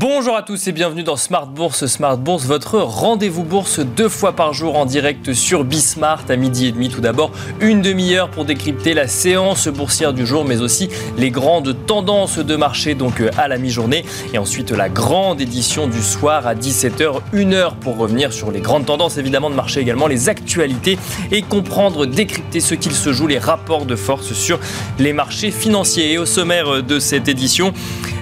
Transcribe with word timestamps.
Bonjour 0.00 0.34
à 0.34 0.42
tous 0.42 0.66
et 0.66 0.72
bienvenue 0.72 1.02
dans 1.02 1.16
Smart 1.16 1.46
Bourse. 1.46 1.84
Smart 1.84 2.16
Bourse, 2.16 2.46
votre 2.46 2.78
rendez-vous 2.78 3.44
bourse 3.44 3.80
deux 3.80 4.08
fois 4.08 4.32
par 4.32 4.54
jour 4.54 4.78
en 4.78 4.86
direct 4.86 5.34
sur 5.34 5.62
Bismart 5.62 6.24
à 6.30 6.36
midi 6.36 6.68
et 6.68 6.72
demi. 6.72 6.88
Tout 6.88 7.02
d'abord, 7.02 7.32
une 7.60 7.82
demi-heure 7.82 8.30
pour 8.30 8.46
décrypter 8.46 8.94
la 8.94 9.06
séance 9.06 9.68
boursière 9.68 10.14
du 10.14 10.24
jour, 10.24 10.46
mais 10.46 10.62
aussi 10.62 10.88
les 11.18 11.30
grandes 11.30 11.76
tendances 11.84 12.38
de 12.38 12.56
marché 12.56 12.94
donc 12.94 13.20
euh, 13.20 13.28
à 13.36 13.46
la 13.46 13.58
mi-journée. 13.58 14.06
Et 14.32 14.38
ensuite, 14.38 14.70
la 14.70 14.88
grande 14.88 15.42
édition 15.42 15.86
du 15.86 16.00
soir 16.00 16.46
à 16.46 16.54
17h, 16.54 17.20
une 17.34 17.52
heure 17.52 17.76
pour 17.76 17.98
revenir 17.98 18.32
sur 18.32 18.50
les 18.50 18.60
grandes 18.60 18.86
tendances 18.86 19.18
évidemment 19.18 19.50
de 19.50 19.54
marché 19.54 19.80
également, 19.80 20.06
les 20.06 20.30
actualités 20.30 20.98
et 21.30 21.42
comprendre, 21.42 22.06
décrypter 22.06 22.60
ce 22.60 22.74
qu'il 22.74 22.92
se 22.92 23.12
joue, 23.12 23.26
les 23.26 23.38
rapports 23.38 23.84
de 23.84 23.96
force 23.96 24.32
sur 24.32 24.60
les 24.98 25.12
marchés 25.12 25.50
financiers. 25.50 26.10
Et 26.10 26.16
au 26.16 26.24
sommaire 26.24 26.82
de 26.82 26.98
cette 26.98 27.28
édition, 27.28 27.74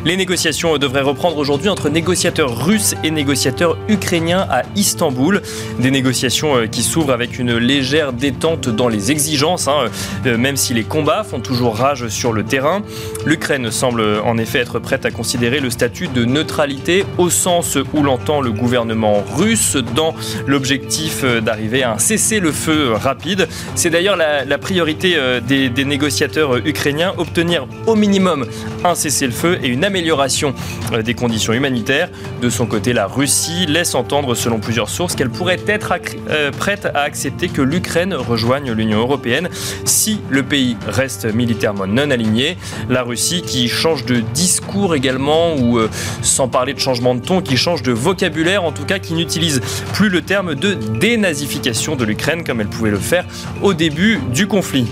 les 0.05 0.17
négociations 0.17 0.79
devraient 0.79 1.03
reprendre 1.03 1.37
aujourd'hui 1.37 1.69
entre 1.69 1.89
négociateurs 1.89 2.65
russes 2.65 2.95
et 3.03 3.11
négociateurs 3.11 3.77
ukrainiens 3.89 4.47
à 4.51 4.63
Istanbul. 4.77 5.43
Des 5.81 5.91
négociations 5.91 6.57
euh, 6.57 6.67
qui 6.67 6.83
s'ouvrent 6.83 7.13
avec 7.13 7.39
une 7.39 7.57
légère 7.57 8.13
détente 8.13 8.69
dans 8.69 8.89
les 8.89 9.11
exigences, 9.11 9.69
hein, 9.69 9.87
euh, 10.27 10.39
même 10.39 10.57
si 10.57 10.75
les 10.75 10.85
combats 10.85 11.25
font 11.25 11.41
toujours 11.41 11.77
rage 11.77 12.09
sur 12.09 12.33
le 12.33 12.45
terrain. 12.45 12.83
L'Ukraine 13.27 13.71
semble 13.71 14.03
en 14.25 14.39
effet 14.39 14.59
être 14.59 14.79
prête 14.79 15.05
à 15.05 15.11
considérer 15.11 15.61
le 15.61 15.71
statut 15.71 16.09
de 16.09 16.25
neutralité 16.25 17.05
au 17.19 17.31
sens 17.31 17.77
où 17.93 18.03
l'entend 18.03 18.41
le 18.41 18.53
gouvernement 18.53 19.25
russe 19.37 19.77
dans 19.95 20.15
l'objectif 20.47 21.21
euh, 21.25 21.41
d'arriver 21.41 21.83
à 21.83 21.95
un 21.95 21.99
cessez-le-feu 21.99 22.93
rapide. 22.93 23.49
C'est 23.75 23.91
d'ailleurs 23.91 24.17
la, 24.17 24.59
priorité 24.59 25.17
des, 25.47 25.69
des 25.69 25.85
négociateurs 25.85 26.57
ukrainiens, 26.67 27.15
obtenir 27.17 27.67
au 27.87 27.95
minimum 27.95 28.47
un 28.85 28.95
cessez-le-feu 28.95 29.59
et 29.63 29.69
une 29.69 29.85
amélioration 29.89 30.55
euh, 30.93 31.03
des 31.03 31.15
conditions 31.15 31.53
humanitaires. 31.53 32.11
De 32.43 32.51
son 32.51 32.67
côté, 32.67 32.93
la 32.93 33.07
Russie 33.07 33.67
laisse 33.67 33.95
entendre, 33.95 34.35
selon 34.35 34.61
plusieurs 34.61 34.89
sources, 34.89 35.17
qu'elle 35.17 35.31
pourrait 35.31 35.61
être 35.67 35.95
euh, 36.29 36.51
prête 36.53 36.87
à 36.87 37.01
accepter 37.01 37.49
que 37.49 37.63
l'Ukraine 37.63 38.15
rejoigne 38.15 38.71
l'Union 38.73 39.01
européenne 39.01 39.49
si 39.85 40.21
le 40.29 40.43
pays 40.43 40.77
reste 40.87 41.25
militairement 41.35 41.87
non 41.87 42.11
aligné. 42.11 42.59
La 42.89 43.03
Russie 43.03 43.43
qui 43.43 43.69
change 43.69 44.05
de 44.05 44.21
discours 44.21 44.95
également, 44.95 45.55
ou 45.57 45.79
euh, 45.79 45.89
sans 46.23 46.49
parler 46.49 46.75
de 46.75 46.81
changement 46.81 47.15
de 47.15 47.21
ton, 47.21 47.41
qui 47.41 47.57
change 47.57 47.83
de 47.83 47.93
vocabulaire, 47.93 48.65
en 48.65 48.73
tout 48.73 48.85
cas 48.85 48.99
qui 48.99 49.15
n'utilise 49.15 49.61
plus 49.95 50.11
le 50.11 50.21
terme 50.21 50.55
de 50.55 50.75
dénazification 50.75 51.97
de 51.97 52.05
l'Ukraine 52.05 52.45
comme 52.45 52.61
elle 52.61 52.69
pouvait 52.69 52.91
le 52.91 52.99
faire 52.99 53.25
au 53.63 53.73
début 53.73 54.21
du 54.33 54.47
conflit. 54.47 54.87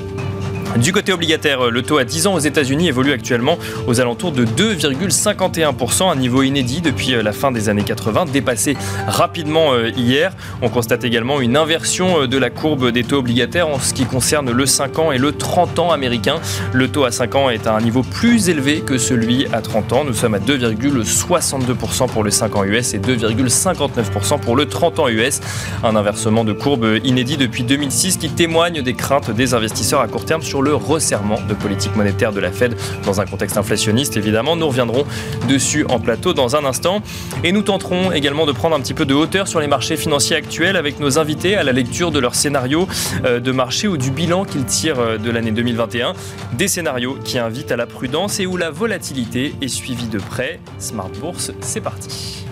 Du 0.78 0.92
côté 0.92 1.12
obligataire, 1.12 1.70
le 1.70 1.82
taux 1.82 1.96
à 1.96 2.04
10 2.04 2.26
ans 2.26 2.34
aux 2.34 2.38
États-Unis 2.38 2.88
évolue 2.88 3.12
actuellement 3.12 3.58
aux 3.86 4.00
alentours 4.00 4.32
de 4.32 4.44
2,51%, 4.44 6.10
un 6.10 6.16
niveau 6.16 6.42
inédit 6.42 6.82
depuis 6.82 7.14
euh, 7.14 7.22
la 7.22 7.32
fin 7.32 7.50
des 7.50 7.70
années 7.70 7.82
80, 7.82 8.26
dépassé 8.26 8.76
rapidement 9.06 9.72
euh, 9.72 9.88
hier. 9.96 10.32
On 10.60 10.68
constate 10.68 11.04
également 11.04 11.40
une 11.40 11.56
inversion 11.56 12.22
euh, 12.22 12.26
de 12.26 12.36
la 12.36 12.50
courbe 12.50 12.90
des 12.90 13.04
taux 13.04 13.18
obligataires 13.18 13.68
en 13.68 13.78
ce 13.78 13.94
qui 13.94 14.04
concerne 14.04 14.50
le 14.50 14.66
5 14.66 14.98
ans 14.98 15.12
et 15.12 15.18
le 15.18 15.32
30 15.32 15.78
ans 15.78 15.92
américain. 15.92 16.40
Le 16.74 16.88
taux 16.88 17.04
à 17.04 17.10
5 17.10 17.34
ans 17.36 17.48
est 17.48 17.66
à 17.66 17.74
un 17.74 17.80
niveau 17.80 18.02
plus 18.02 18.50
élevé 18.50 18.80
que 18.80 18.98
celui 18.98 19.46
à 19.52 19.62
30 19.62 19.92
ans. 19.94 20.04
Nous 20.04 20.14
sommes 20.14 20.34
à 20.34 20.40
2,62% 20.40 22.08
pour 22.08 22.22
le 22.22 22.30
5 22.30 22.54
ans 22.54 22.64
US 22.64 22.92
et 22.92 22.98
2,59% 22.98 24.40
pour 24.40 24.56
le 24.56 24.66
30 24.66 24.98
ans 24.98 25.08
US. 25.08 25.40
Un 25.82 25.96
inversement 25.96 26.44
de 26.44 26.52
courbe 26.52 26.98
inédit 27.02 27.38
depuis 27.38 27.62
2006 27.62 28.18
qui 28.18 28.28
témoigne 28.28 28.82
des 28.82 28.94
craintes 28.94 29.30
des 29.30 29.54
investisseurs 29.54 30.00
à 30.00 30.08
court 30.08 30.26
terme 30.26 30.42
sur 30.42 30.60
le 30.60 30.65
le 30.66 30.74
resserrement 30.74 31.40
de 31.48 31.54
politique 31.54 31.94
monétaire 31.94 32.32
de 32.32 32.40
la 32.40 32.50
Fed 32.50 32.76
dans 33.04 33.20
un 33.20 33.24
contexte 33.24 33.56
inflationniste, 33.56 34.16
évidemment. 34.16 34.56
Nous 34.56 34.66
reviendrons 34.66 35.06
dessus 35.48 35.86
en 35.88 36.00
plateau 36.00 36.34
dans 36.34 36.56
un 36.56 36.64
instant. 36.64 37.02
Et 37.44 37.52
nous 37.52 37.62
tenterons 37.62 38.10
également 38.12 38.46
de 38.46 38.52
prendre 38.52 38.74
un 38.74 38.80
petit 38.80 38.94
peu 38.94 39.06
de 39.06 39.14
hauteur 39.14 39.46
sur 39.46 39.60
les 39.60 39.68
marchés 39.68 39.96
financiers 39.96 40.36
actuels 40.36 40.76
avec 40.76 40.98
nos 40.98 41.18
invités 41.18 41.56
à 41.56 41.62
la 41.62 41.72
lecture 41.72 42.10
de 42.10 42.18
leur 42.18 42.34
scénario 42.34 42.88
euh, 43.24 43.38
de 43.38 43.52
marché 43.52 43.86
ou 43.86 43.96
du 43.96 44.10
bilan 44.10 44.44
qu'ils 44.44 44.64
tirent 44.64 44.98
euh, 44.98 45.18
de 45.18 45.30
l'année 45.30 45.52
2021. 45.52 46.14
Des 46.54 46.68
scénarios 46.68 47.16
qui 47.24 47.38
invitent 47.38 47.70
à 47.70 47.76
la 47.76 47.86
prudence 47.86 48.40
et 48.40 48.46
où 48.46 48.56
la 48.56 48.70
volatilité 48.70 49.54
est 49.62 49.68
suivie 49.68 50.08
de 50.08 50.18
près. 50.18 50.58
Smart 50.78 51.10
Bourse, 51.20 51.52
c'est 51.60 51.80
parti. 51.80 52.45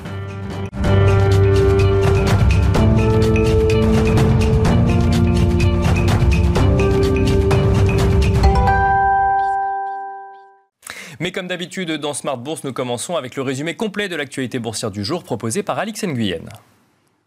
Mais 11.24 11.32
comme 11.32 11.48
d'habitude 11.48 11.90
dans 11.90 12.12
Smart 12.12 12.36
Bourse, 12.36 12.64
nous 12.64 12.74
commençons 12.74 13.16
avec 13.16 13.34
le 13.34 13.40
résumé 13.40 13.76
complet 13.76 14.10
de 14.10 14.14
l'actualité 14.14 14.58
boursière 14.58 14.90
du 14.90 15.02
jour 15.02 15.24
proposé 15.24 15.62
par 15.62 15.78
Alix 15.78 16.04
Nguyen. 16.04 16.50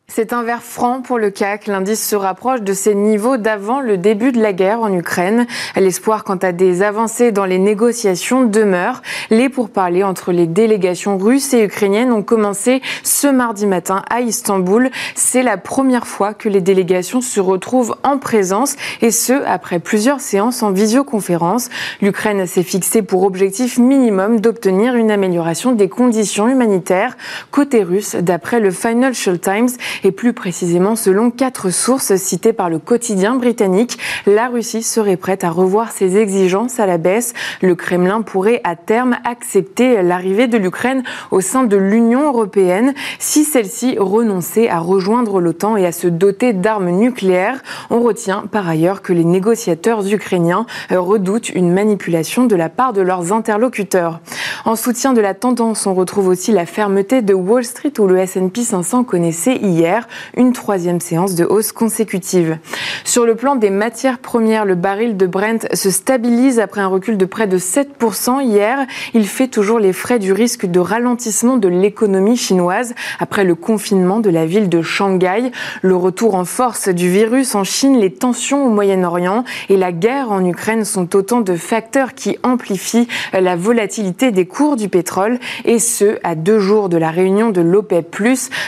C'est 0.10 0.32
un 0.32 0.42
vert 0.42 0.64
franc 0.64 1.02
pour 1.02 1.20
le 1.20 1.30
CAC. 1.30 1.68
L'indice 1.68 2.04
se 2.04 2.16
rapproche 2.16 2.62
de 2.62 2.72
ses 2.72 2.96
niveaux 2.96 3.36
d'avant 3.36 3.82
le 3.82 3.98
début 3.98 4.32
de 4.32 4.42
la 4.42 4.54
guerre 4.54 4.80
en 4.80 4.92
Ukraine. 4.92 5.46
L'espoir 5.76 6.24
quant 6.24 6.38
à 6.38 6.54
des 6.54 6.82
avancées 6.82 7.34
dans 7.34 7.44
les 7.44 7.60
négociations 7.60 8.46
demeure. 8.46 9.02
Les 9.30 9.50
pourparlers 9.50 10.04
entre 10.04 10.32
les 10.32 10.48
délégations 10.48 11.18
russes 11.18 11.54
et 11.54 11.62
ukrainiennes 11.62 12.14
ont 12.14 12.24
commencé 12.24 12.82
ce 13.04 13.28
mardi 13.28 13.68
matin 13.68 14.02
à 14.10 14.22
Istanbul. 14.22 14.90
C'est 15.14 15.44
la 15.44 15.58
première 15.58 16.08
fois 16.08 16.34
que 16.34 16.48
les 16.48 16.62
délégations 16.62 17.22
se 17.22 17.42
retrouvent 17.42 17.96
en 18.04 18.18
présence 18.18 18.78
et 19.02 19.12
ce, 19.12 19.44
après 19.46 19.80
plusieurs 19.80 20.22
séances 20.22 20.64
en 20.64 20.72
visioconférence. 20.72 21.70
L'Ukraine 22.02 22.48
s'est 22.48 22.64
fixée 22.64 23.02
pour 23.02 23.24
objectif 23.24 23.78
minimum 23.78 24.40
d'obtenir 24.40 24.96
une 24.96 25.12
amélioration 25.12 25.74
des 25.74 25.90
conditions 25.90 26.48
humanitaires. 26.48 27.18
Côté 27.52 27.84
russe, 27.84 28.16
d'après 28.16 28.62
le 28.62 28.72
Financial 28.72 29.38
Times, 29.38 29.70
et 30.04 30.12
plus 30.12 30.34
précisément 30.34 30.96
selon 30.96 31.32
quatre 31.32 31.70
sources 31.70 32.16
citées 32.16 32.54
par 32.54 32.70
le 32.70 32.80
quotidien 32.80 33.36
britannique, 33.36 33.98
la 34.26 34.48
Russie 34.48 34.84
serait 34.84 35.18
prête 35.18 35.44
à 35.44 35.50
revoir 35.50 35.92
ses 35.92 36.18
exigences 36.18 36.80
à 36.80 36.86
la 36.86 36.98
baisse. 36.98 37.34
Le 37.62 37.76
Kremlin 37.76 38.22
pourrait 38.22 38.62
à 38.64 38.76
terme 38.76 39.18
accepter 39.24 40.02
l'arrivée 40.02 40.48
de 40.48 40.58
l'Ukraine 40.58 41.04
au 41.32 41.42
sein 41.42 41.64
de 41.64 41.78
l'Union 41.78 42.28
européenne 42.28 42.94
si 43.20 43.44
celle-ci 43.44 43.98
renonçait 44.00 44.70
à 44.70 44.80
rejoindre 44.80 45.40
l'OTAN 45.40 45.78
et 45.78 45.86
à 45.86 45.92
se 45.92 46.08
doter 46.08 46.54
d'armes 46.54 46.90
nucléaires. 46.90 47.62
On 47.90 48.02
retient 48.02 48.44
par 48.52 48.68
ailleurs 48.68 49.02
que 49.02 49.14
les 49.14 49.26
négociateurs 49.26 50.06
ukrainiens 50.12 50.66
redoutent 50.90 51.50
une 51.50 51.72
manipulation 51.72 52.46
de 52.46 52.56
la 52.56 52.70
part 52.70 52.94
de 52.94 53.02
leurs 53.02 53.34
interlocuteurs. 53.34 54.20
En 54.66 54.76
soutien 54.76 55.14
de 55.14 55.22
la 55.22 55.34
tendance, 55.34 55.86
on 55.86 55.94
retrouve 55.94 56.28
aussi 56.28 56.52
la 56.52 56.66
fermeté 56.66 57.22
de 57.22 57.34
Wall 57.34 57.64
Street 57.64 57.94
où 58.00 58.08
le 58.08 58.18
S&P 58.18 58.64
500 58.64 59.04
connaissait 59.04 59.56
hier 59.56 59.87
une 60.36 60.54
troisième 60.54 61.00
séance 61.00 61.36
de 61.36 61.46
hausse 61.46 61.72
consécutive. 61.72 62.58
Sur 63.04 63.26
le 63.26 63.36
plan 63.36 63.56
des 63.56 63.70
matières 63.70 64.20
premières, 64.20 64.66
le 64.66 64.76
baril 64.76 65.18
de 65.18 65.26
Brent 65.26 65.68
se 65.74 65.90
stabilise 65.90 66.60
après 66.60 66.82
un 66.82 66.88
recul 66.88 67.18
de 67.18 67.26
près 67.26 67.48
de 67.48 67.58
7% 67.58 68.42
hier. 68.44 68.86
Il 69.14 69.28
fait 69.28 69.48
toujours 69.48 69.80
les 69.80 69.94
frais 69.94 70.20
du 70.20 70.34
risque 70.34 70.66
de 70.66 70.80
ralentissement 70.80 71.58
de 71.58 71.68
l'économie 71.68 72.38
chinoise 72.38 72.94
après 73.20 73.44
le 73.44 73.56
confinement 73.56 74.20
de 74.20 74.30
la 74.30 74.46
ville 74.46 74.70
de 74.70 74.82
Shanghai, 74.82 75.52
le 75.82 75.96
retour 75.96 76.36
en 76.36 76.46
force 76.46 76.90
du 76.90 77.10
virus 77.10 77.56
en 77.56 77.64
Chine, 77.64 77.98
les 77.98 78.14
tensions 78.14 78.66
au 78.66 78.70
Moyen-Orient 78.70 79.44
et 79.70 79.78
la 79.78 79.92
guerre 79.92 80.32
en 80.32 80.44
Ukraine 80.46 80.86
sont 80.86 81.16
autant 81.16 81.42
de 81.42 81.56
facteurs 81.56 82.14
qui 82.14 82.38
amplifient 82.44 83.08
la 83.34 83.56
volatilité 83.56 84.32
des 84.32 84.46
cours 84.46 84.76
du 84.76 84.90
pétrole 84.90 85.40
et 85.66 85.80
ce, 85.80 86.18
à 86.24 86.36
deux 86.36 86.60
jours 86.60 86.90
de 86.90 86.98
la 86.98 87.12
réunion 87.12 87.50
de 87.52 87.62
l'OPEP+, 87.62 88.18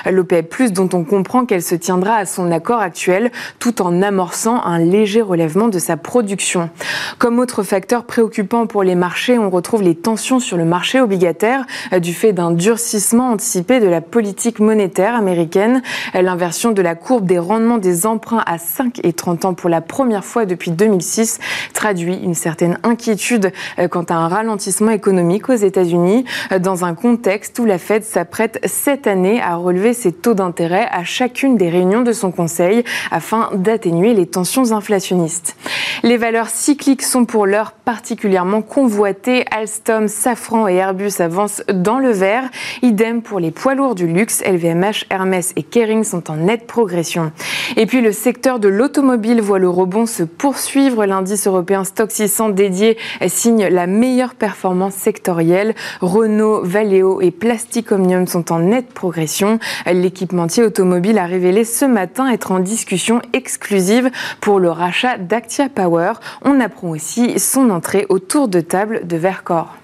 l'OPEP+, 0.10 0.72
dont 0.72 0.90
on 0.94 1.04
comprend 1.10 1.46
qu'elle 1.46 1.64
se 1.64 1.76
tiendra 1.76 2.16
à 2.16 2.26
son 2.26 2.52
accord 2.52 2.80
actuel 2.80 3.32
tout 3.58 3.82
en 3.82 4.02
amorçant 4.02 4.64
un 4.64 4.78
léger 4.78 5.22
relèvement 5.22 5.68
de 5.68 5.80
sa 5.80 5.98
production. 5.98 6.70
Comme 7.18 7.40
autre 7.40 7.64
facteur 7.64 8.06
préoccupant 8.06 8.68
pour 8.68 8.84
les 8.84 8.96
marchés, 8.96 9.40
on 9.40 9.50
retrouve 9.50 9.82
les 9.82 9.96
tensions 9.96 10.40
sur 10.40 10.56
le 10.56 10.66
marché 10.66 11.02
obligataire 11.02 11.66
euh, 11.92 12.00
du 12.00 12.14
fait 12.14 12.32
d'un 12.32 12.52
durcissement 12.52 13.32
anticipé 13.32 13.80
de 13.80 13.88
la 13.88 14.02
politique 14.02 14.60
monétaire 14.60 15.16
américaine. 15.16 15.82
L'inversion 16.14 16.72
de 16.72 16.82
la 16.82 16.96
courbe 16.96 17.26
des 17.26 17.40
rendements 17.40 17.80
des 17.80 18.06
emprunts 18.06 18.44
à 18.46 18.58
5 18.60 19.00
et 19.04 19.14
30 19.14 19.46
ans 19.46 19.54
pour 19.54 19.70
la 19.70 19.82
première 19.82 20.24
fois 20.24 20.46
depuis 20.46 20.72
2006 20.72 21.40
traduit 21.74 22.16
une 22.16 22.36
certaine 22.36 22.78
inquiétude 22.84 23.52
euh, 23.80 23.88
quant 23.88 24.04
à 24.04 24.14
un 24.14 24.28
ralentissement 24.28 24.92
économique 24.92 25.50
aux 25.50 25.56
États-Unis 25.56 26.26
euh, 26.52 26.60
dans 26.60 26.86
un 26.86 26.94
contexte 26.94 27.58
où 27.58 27.66
la 27.66 27.80
Fed 27.80 28.04
s'apprête 28.04 28.60
cette 28.66 29.08
année 29.08 29.42
à 29.42 29.56
relever 29.56 29.94
ses 29.94 30.12
taux 30.12 30.36
d'intérêt 30.36 30.88
à 30.92 30.99
à 31.00 31.06
chacune 31.06 31.56
des 31.56 31.70
réunions 31.70 32.02
de 32.02 32.12
son 32.12 32.30
conseil 32.30 32.84
afin 33.10 33.50
d'atténuer 33.54 34.14
les 34.14 34.26
tensions 34.26 34.74
inflationnistes. 34.74 35.56
Les 36.04 36.18
valeurs 36.18 36.50
cycliques 36.50 37.04
sont 37.04 37.24
pour 37.24 37.46
l'heure 37.46 37.72
particulièrement 37.72 38.62
convoitées. 38.62 39.46
Alstom, 39.50 40.10
Safran 40.10 40.68
et 40.68 40.76
Airbus 40.76 41.14
avancent 41.20 41.64
dans 41.74 42.00
le 42.00 42.12
vert. 42.12 42.50
Idem 42.82 43.22
pour 43.22 43.40
les 43.40 43.52
poids 43.52 43.76
lourds 43.76 43.96
du 43.96 44.08
luxe. 44.08 44.44
LVMH, 44.46 45.06
Hermès 45.10 45.54
et 45.56 45.64
Kering 45.64 46.04
sont 46.04 46.30
en 46.30 46.36
nette 46.36 46.68
progression. 46.68 47.32
Et 47.78 47.86
puis 47.86 48.02
le 48.02 48.12
secteur 48.12 48.60
de 48.60 48.68
l'automobile 48.68 49.40
voit 49.40 49.60
le 49.60 49.70
rebond 49.70 50.06
se 50.06 50.24
poursuivre. 50.24 51.06
L'indice 51.06 51.48
européen 51.48 51.86
Stock 51.86 52.12
600 52.12 52.50
dédié 52.50 52.98
signe 53.28 53.68
la 53.68 53.88
meilleure 53.88 54.36
performance 54.36 54.96
sectorielle. 54.96 55.76
Renault, 56.02 56.62
Valeo 56.64 57.22
et 57.22 57.32
Plastic 57.32 57.94
Omnium 57.94 58.28
sont 58.28 58.52
en 58.52 58.60
nette 58.60 58.90
progression. 58.90 59.60
L'équipementier 59.86 60.64
automobile 60.64 60.89
a 60.94 61.26
révélé 61.26 61.64
ce 61.64 61.86
matin 61.86 62.32
être 62.32 62.52
en 62.52 62.60
discussion 62.60 63.22
exclusive 63.34 64.10
pour 64.42 64.60
le 64.60 64.70
rachat 64.70 65.18
d'Actia 65.18 65.70
Power. 65.70 66.14
On 66.44 66.60
apprend 66.60 66.90
aussi 66.90 67.40
son 67.40 67.70
entrée 67.70 68.06
au 68.10 68.20
tour 68.20 68.48
de 68.48 68.62
table 68.62 69.08
de 69.08 69.18
Vercors. 69.18 69.76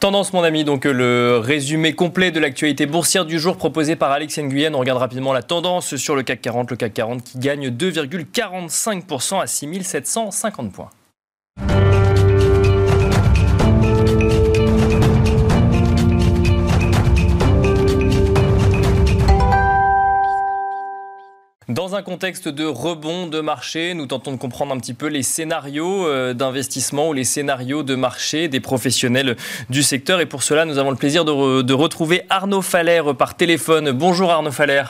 Tendance, 0.00 0.32
mon 0.32 0.44
ami, 0.44 0.62
donc 0.62 0.84
le 0.84 1.38
résumé 1.42 1.92
complet 1.92 2.30
de 2.30 2.38
l'actualité 2.38 2.86
boursière 2.86 3.24
du 3.24 3.38
jour 3.40 3.56
proposé 3.56 3.96
par 3.96 4.12
Alex 4.12 4.38
Nguyen. 4.38 4.74
On 4.74 4.78
regarde 4.78 5.00
rapidement 5.00 5.32
la 5.32 5.42
tendance 5.42 5.96
sur 5.96 6.14
le 6.14 6.22
CAC 6.22 6.40
40, 6.40 6.70
le 6.70 6.76
CAC 6.76 6.94
40 6.94 7.24
qui 7.24 7.38
gagne 7.38 7.70
2,45% 7.70 9.40
à 9.40 9.46
6750 9.48 10.72
points. 10.72 10.90
Dans 21.68 21.94
un 21.94 22.00
contexte 22.00 22.48
de 22.48 22.64
rebond 22.64 23.26
de 23.26 23.40
marché, 23.40 23.92
nous 23.92 24.06
tentons 24.06 24.32
de 24.32 24.38
comprendre 24.38 24.72
un 24.72 24.78
petit 24.78 24.94
peu 24.94 25.06
les 25.06 25.22
scénarios 25.22 26.06
euh, 26.06 26.32
d'investissement 26.32 27.10
ou 27.10 27.12
les 27.12 27.24
scénarios 27.24 27.82
de 27.82 27.94
marché 27.94 28.48
des 28.48 28.58
professionnels 28.58 29.36
du 29.68 29.82
secteur. 29.82 30.22
Et 30.22 30.24
pour 30.26 30.42
cela, 30.42 30.64
nous 30.64 30.78
avons 30.78 30.90
le 30.90 30.96
plaisir 30.96 31.26
de, 31.26 31.60
de 31.60 31.74
retrouver 31.74 32.22
Arnaud 32.30 32.62
Faller 32.62 33.02
par 33.18 33.36
téléphone. 33.36 33.90
Bonjour 33.90 34.30
Arnaud 34.30 34.50
Faller. 34.50 34.84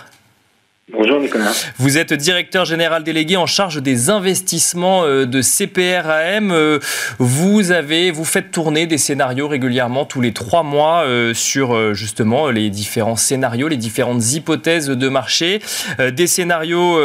Bonjour 0.90 1.20
Nicolas. 1.20 1.52
Vous 1.76 1.98
êtes 1.98 2.14
directeur 2.14 2.64
général 2.64 3.04
délégué 3.04 3.36
en 3.36 3.44
charge 3.44 3.82
des 3.82 4.08
investissements 4.08 5.04
euh, 5.04 5.26
de 5.26 5.42
CPRAM. 5.42 6.50
Euh, 6.50 6.78
vous 7.18 7.72
avez, 7.72 8.10
vous 8.10 8.24
faites 8.24 8.50
tourner 8.50 8.86
des 8.86 8.96
scénarios 8.96 9.48
régulièrement 9.48 10.06
tous 10.06 10.22
les 10.22 10.32
trois 10.32 10.62
mois 10.62 11.02
euh, 11.02 11.34
sur 11.34 11.94
justement 11.94 12.48
les 12.48 12.70
différents 12.70 13.16
scénarios, 13.16 13.68
les 13.68 13.76
différentes 13.76 14.32
hypothèses 14.32 14.86
de 14.86 15.08
marché, 15.08 15.60
des 15.98 16.26
scénarios 16.26 16.98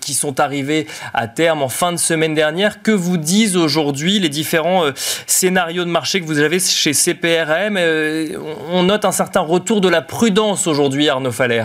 qui 0.00 0.14
sont 0.14 0.38
arrivés 0.38 0.86
à 1.12 1.26
terme 1.26 1.62
en 1.62 1.68
fin 1.68 1.92
de 1.92 1.98
semaine 1.98 2.34
dernière. 2.34 2.82
Que 2.82 2.92
vous 2.92 3.16
disent 3.16 3.56
aujourd'hui 3.56 4.20
les 4.20 4.28
différents 4.28 4.84
scénarios 5.26 5.84
de 5.84 5.90
marché 5.90 6.20
que 6.20 6.26
vous 6.26 6.38
avez 6.38 6.60
chez 6.60 6.92
CPRAM 6.92 7.78
On 8.70 8.84
note 8.84 9.04
un 9.04 9.12
certain 9.12 9.40
retour 9.40 9.80
de 9.80 9.88
la 9.88 10.02
prudence 10.02 10.66
aujourd'hui, 10.66 11.08
Arnaud 11.08 11.32
Faller. 11.32 11.64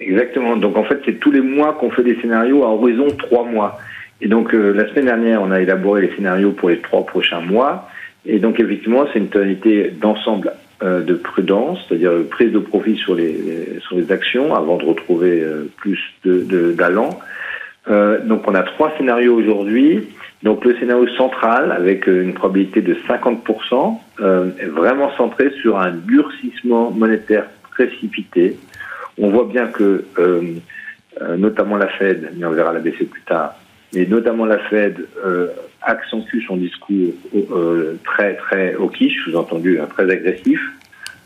Exactement. 0.00 0.56
Donc 0.56 0.76
en 0.76 0.84
fait, 0.84 1.00
c'est 1.04 1.18
tous 1.18 1.30
les 1.30 1.40
mois 1.40 1.74
qu'on 1.74 1.90
fait 1.90 2.04
des 2.04 2.16
scénarios 2.20 2.64
à 2.64 2.68
horizon 2.68 3.08
trois 3.18 3.44
mois. 3.44 3.78
Et 4.20 4.28
donc 4.28 4.54
euh, 4.54 4.72
la 4.72 4.88
semaine 4.88 5.06
dernière, 5.06 5.42
on 5.42 5.50
a 5.50 5.60
élaboré 5.60 6.02
les 6.02 6.14
scénarios 6.14 6.52
pour 6.52 6.68
les 6.68 6.78
trois 6.78 7.04
prochains 7.04 7.40
mois. 7.40 7.88
Et 8.26 8.38
donc 8.38 8.60
effectivement, 8.60 9.06
c'est 9.12 9.18
une 9.18 9.28
tonalité 9.28 9.90
d'ensemble 9.90 10.52
euh, 10.82 11.00
de 11.02 11.14
prudence, 11.14 11.84
c'est-à-dire 11.88 12.12
prise 12.30 12.52
de 12.52 12.58
profit 12.58 12.96
sur 12.96 13.14
les, 13.14 13.80
sur 13.80 13.96
les 13.96 14.10
actions 14.12 14.54
avant 14.54 14.76
de 14.76 14.84
retrouver 14.84 15.40
euh, 15.40 15.68
plus 15.76 15.98
de 16.24 16.72
d'allant. 16.72 17.18
donc 17.88 18.46
on 18.46 18.54
a 18.54 18.62
trois 18.62 18.92
scénarios 18.96 19.34
aujourd'hui. 19.34 20.08
Donc 20.44 20.64
le 20.64 20.76
scénario 20.76 21.08
central 21.16 21.72
avec 21.72 22.06
une 22.06 22.32
probabilité 22.32 22.80
de 22.80 22.94
50% 23.08 23.98
est 24.60 24.66
vraiment 24.66 25.10
centré 25.16 25.50
sur 25.62 25.80
un 25.80 25.90
durcissement 25.90 26.92
monétaire 26.92 27.46
précipité 27.72 28.56
on 29.20 29.30
voit 29.30 29.44
bien 29.44 29.66
que, 29.66 30.04
euh, 30.18 30.42
euh, 31.20 31.36
notamment 31.36 31.76
la 31.76 31.88
Fed, 31.88 32.30
mais 32.36 32.46
on 32.46 32.52
verra 32.52 32.72
la 32.72 32.80
BCE 32.80 33.08
plus 33.10 33.22
tard, 33.22 33.54
mais 33.94 34.06
notamment 34.06 34.44
la 34.44 34.58
Fed 34.58 35.06
euh, 35.24 35.48
accentue 35.82 36.42
son 36.46 36.56
discours 36.56 37.12
très 38.04 38.34
très 38.36 38.74
au 38.74 38.88
quiche, 38.88 39.24
sous-entendu 39.24 39.80
hein, 39.80 39.86
très 39.88 40.10
agressif, 40.10 40.60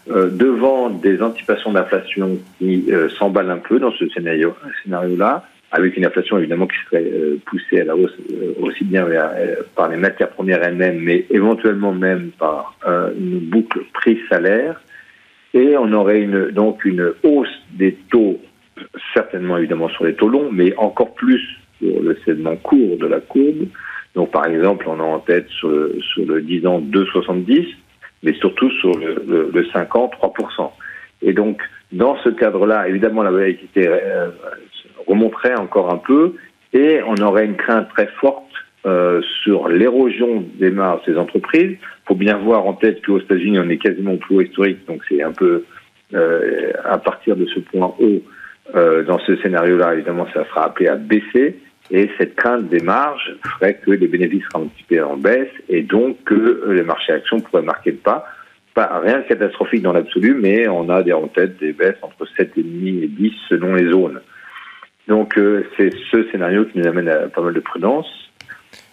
devant 0.08 0.90
des 0.90 1.22
anticipations 1.22 1.72
d'inflation 1.72 2.38
qui 2.58 2.90
s'emballent 3.18 3.50
un 3.50 3.58
peu 3.58 3.78
dans 3.78 3.92
ce 3.92 4.08
scénario, 4.08 4.54
scénario-là, 4.82 5.46
avec 5.70 5.96
une 5.96 6.04
inflation 6.04 6.38
évidemment 6.38 6.66
qui 6.66 6.76
serait 6.86 7.08
poussée 7.46 7.80
à 7.80 7.84
la 7.84 7.96
hausse 7.96 8.16
aussi 8.60 8.84
bien 8.84 9.06
par 9.76 9.88
les 9.88 9.96
matières 9.96 10.30
premières 10.30 10.62
elles-mêmes, 10.62 10.98
mais 10.98 11.24
éventuellement 11.30 11.92
même 11.92 12.30
par 12.36 12.76
une 13.16 13.38
boucle 13.38 13.80
prix-salaire 13.94 14.80
et 15.54 15.76
on 15.76 15.92
aurait 15.92 16.20
une, 16.20 16.50
donc 16.50 16.84
une 16.84 17.12
hausse 17.22 17.62
des 17.72 17.94
taux, 18.10 18.38
certainement 19.14 19.58
évidemment 19.58 19.88
sur 19.88 20.04
les 20.04 20.14
taux 20.14 20.28
longs, 20.28 20.50
mais 20.50 20.74
encore 20.76 21.14
plus 21.14 21.42
sur 21.78 22.00
le 22.00 22.16
segment 22.24 22.56
court 22.56 22.96
de 22.98 23.06
la 23.06 23.20
courbe. 23.20 23.66
Donc 24.14 24.30
par 24.30 24.46
exemple, 24.46 24.86
on 24.88 25.00
a 25.00 25.02
en 25.02 25.18
tête 25.20 25.48
sur 25.48 25.68
le, 25.68 25.98
sur 26.12 26.24
le 26.26 26.42
10 26.42 26.66
ans 26.66 26.80
2,70, 26.80 27.66
mais 28.22 28.34
surtout 28.34 28.70
sur 28.80 28.92
le, 28.98 29.50
le, 29.52 29.66
5 29.72 29.96
ans 29.96 30.10
3%. 30.22 30.70
Et 31.22 31.32
donc 31.32 31.60
dans 31.92 32.16
ce 32.24 32.30
cadre-là, 32.30 32.88
évidemment 32.88 33.22
la 33.22 33.30
volatilité 33.30 33.86
euh, 33.88 34.30
remonterait 35.06 35.54
encore 35.54 35.92
un 35.92 35.98
peu 35.98 36.34
et 36.72 37.00
on 37.06 37.16
aurait 37.16 37.44
une 37.44 37.56
crainte 37.56 37.88
très 37.90 38.06
forte 38.20 38.44
euh, 38.84 39.22
sur 39.44 39.68
l'érosion 39.68 40.44
des 40.58 40.70
marges 40.70 41.04
des 41.06 41.16
entreprises. 41.16 41.76
Il 41.78 42.06
faut 42.08 42.16
bien 42.16 42.36
voir 42.36 42.66
en 42.66 42.72
tête 42.72 43.00
qu'aux 43.06 43.20
États-Unis, 43.20 43.60
on 43.60 43.68
est 43.68 43.78
quasiment 43.78 44.14
au 44.14 44.16
plus 44.16 44.36
haut 44.36 44.40
historique, 44.40 44.84
donc 44.88 45.02
c'est 45.08 45.22
un 45.22 45.30
peu 45.30 45.62
euh, 46.14 46.72
à 46.84 46.98
partir 46.98 47.36
de 47.36 47.46
ce 47.46 47.60
point 47.60 47.94
haut, 48.00 48.22
euh, 48.74 49.04
dans 49.04 49.20
ce 49.20 49.36
scénario-là, 49.36 49.94
évidemment, 49.94 50.26
ça 50.34 50.44
sera 50.46 50.64
appelé 50.64 50.88
à 50.88 50.96
baisser. 50.96 51.60
Et 51.92 52.10
cette 52.18 52.34
crainte 52.34 52.68
des 52.70 52.80
marges 52.80 53.36
ferait 53.44 53.74
que 53.74 53.92
les 53.92 54.08
bénéfices 54.08 54.42
seraient 54.50 54.64
un 54.64 54.66
petit 54.66 54.82
peu 54.82 55.04
en 55.04 55.16
baisse 55.16 55.50
et 55.68 55.82
donc 55.82 56.16
que 56.24 56.70
les 56.70 56.82
marchés 56.82 57.12
actions 57.12 57.38
pourraient 57.38 57.62
marquer 57.62 57.92
le 57.92 57.98
pas. 57.98 58.26
Pas 58.74 59.00
rien 59.00 59.18
de 59.18 59.28
catastrophique 59.28 59.82
dans 59.82 59.92
l'absolu, 59.92 60.34
mais 60.34 60.66
on 60.66 60.88
a 60.88 61.04
des, 61.04 61.12
en 61.12 61.28
tête 61.28 61.56
des 61.58 61.72
baisses 61.72 61.98
entre 62.02 62.24
7,5 62.36 63.04
et 63.04 63.06
10 63.06 63.32
selon 63.48 63.74
les 63.74 63.90
zones. 63.90 64.20
Donc 65.06 65.38
c'est 65.76 65.90
ce 66.10 66.28
scénario 66.30 66.64
qui 66.64 66.78
nous 66.78 66.86
amène 66.86 67.08
à 67.08 67.28
pas 67.28 67.42
mal 67.42 67.52
de 67.54 67.60
prudence. 67.60 68.06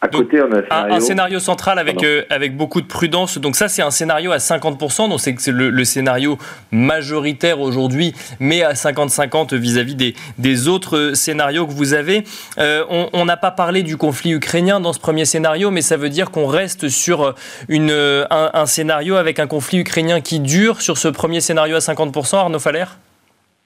À 0.01 0.07
côté, 0.07 0.42
on 0.42 0.51
a 0.54 0.57
un 0.57 0.62
scénario, 0.62 0.96
un, 0.96 1.00
scénario 1.01 1.40
central 1.40 1.78
avec, 1.78 2.04
euh, 2.04 2.24
avec 2.30 2.56
beaucoup 2.56 2.80
de 2.80 2.88
prudence. 2.88 3.38
Donc 3.38 3.57
ça, 3.57 3.68
c'est 3.68 3.81
un 3.81 3.92
scénario 3.92 4.31
à 4.31 4.38
50%. 4.38 5.10
Donc 5.10 5.19
c'est 5.19 5.51
le, 5.51 5.69
le 5.69 5.86
scénario 5.86 6.38
majoritaire 6.72 7.60
aujourd'hui, 7.60 8.13
mais 8.40 8.63
à 8.63 8.74
50-50 8.74 9.56
vis-à-vis 9.56 9.96
des, 9.96 10.16
des 10.38 10.68
autres 10.69 11.12
scénarios 11.16 11.68
que 11.68 11.74
vous 11.74 11.94
avez. 11.94 12.24
Euh, 12.60 12.86
on 13.12 13.25
n'a 13.25 13.38
pas 13.38 13.51
parlé 13.51 13.84
du 13.84 13.98
conflit 13.98 14.31
ukrainien 14.31 14.80
dans 14.80 14.94
ce 14.94 15.00
premier 15.00 15.25
scénario, 15.25 15.69
mais 15.69 15.81
ça 15.81 15.97
veut 15.97 16.09
dire 16.09 16.31
qu'on 16.31 16.47
reste 16.47 16.88
sur 16.88 17.35
une, 17.68 17.92
un, 17.92 18.50
un, 18.54 18.66
scénario 18.66 19.16
avec 19.16 19.40
un 19.40 19.47
conflit 19.47 19.80
ukrainien 19.80 20.21
qui 20.21 20.40
dure 20.40 20.81
sur 20.81 20.97
ce 20.97 21.09
premier 21.09 21.42
scénario 21.42 21.76
à 21.76 21.80
50%, 21.80 22.38
Arnaud 22.38 22.59
Faller? 22.59 22.85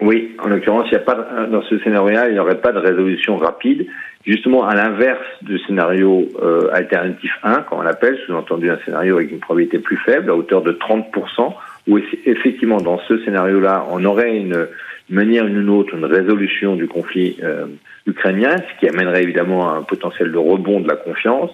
Oui, 0.01 0.35
en 0.43 0.47
l'occurrence, 0.47 0.87
il 0.91 0.93
y 0.93 0.97
a 0.97 0.99
pas, 0.99 1.47
dans 1.49 1.61
ce 1.63 1.79
scénario-là, 1.79 2.27
il 2.27 2.33
n'y 2.33 2.39
aurait 2.39 2.59
pas 2.59 2.71
de 2.71 2.79
résolution 2.79 3.37
rapide 3.37 3.87
justement 4.25 4.65
à 4.65 4.75
l'inverse 4.75 5.25
du 5.41 5.59
scénario 5.59 6.27
euh, 6.41 6.69
alternatif 6.71 7.31
1, 7.43 7.63
comme 7.63 7.79
on 7.79 7.81
l'appelle, 7.81 8.17
sous-entendu 8.25 8.69
un 8.69 8.79
scénario 8.85 9.17
avec 9.17 9.31
une 9.31 9.39
probabilité 9.39 9.79
plus 9.79 9.97
faible, 9.97 10.29
à 10.29 10.35
hauteur 10.35 10.61
de 10.61 10.71
30%, 10.71 11.53
où 11.87 11.99
effectivement 12.25 12.77
dans 12.77 12.99
ce 13.07 13.23
scénario-là, 13.23 13.85
on 13.91 14.03
aurait 14.05 14.37
une, 14.37 14.67
manière 15.09 15.43
ou 15.43 15.47
une 15.47 15.69
autre 15.69 15.93
une 15.95 16.05
résolution 16.05 16.75
du 16.75 16.87
conflit 16.87 17.37
euh, 17.43 17.65
ukrainien, 18.07 18.55
ce 18.57 18.79
qui 18.79 18.87
amènerait 18.87 19.23
évidemment 19.23 19.69
à 19.69 19.77
un 19.77 19.83
potentiel 19.83 20.31
de 20.31 20.37
rebond 20.37 20.79
de 20.79 20.87
la 20.87 20.95
confiance. 20.95 21.51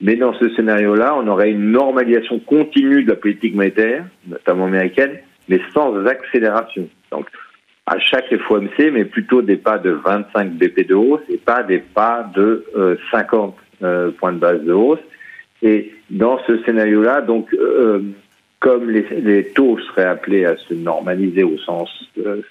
Mais 0.00 0.16
dans 0.16 0.32
ce 0.34 0.48
scénario-là, 0.54 1.14
on 1.16 1.26
aurait 1.26 1.50
une 1.50 1.72
normalisation 1.72 2.38
continue 2.38 3.02
de 3.02 3.10
la 3.10 3.16
politique 3.16 3.54
monétaire, 3.54 4.04
notamment 4.26 4.66
américaine, 4.66 5.18
mais 5.48 5.60
sans 5.74 6.06
accélération. 6.06 6.88
Donc, 7.10 7.26
à 7.86 7.98
chaque 7.98 8.34
FOMC, 8.36 8.92
mais 8.92 9.04
plutôt 9.04 9.42
des 9.42 9.56
pas 9.56 9.78
de 9.78 9.90
25 9.90 10.52
BP 10.52 10.86
de 10.88 10.94
hausse 10.94 11.22
et 11.28 11.38
pas 11.38 11.62
des 11.62 11.78
pas 11.78 12.30
de 12.34 12.64
50 13.10 13.56
euh, 13.82 13.86
euh, 13.86 14.10
points 14.12 14.32
de 14.32 14.38
base 14.38 14.62
de 14.62 14.72
hausse. 14.72 15.00
Et 15.62 15.92
dans 16.10 16.38
ce 16.46 16.62
scénario-là, 16.62 17.20
donc, 17.20 17.52
euh, 17.54 18.00
comme 18.60 18.90
les, 18.90 19.52
taux 19.54 19.78
seraient 19.78 20.04
appelés 20.04 20.44
à 20.44 20.56
se 20.56 20.74
normaliser 20.74 21.42
au 21.42 21.58
sens 21.58 21.88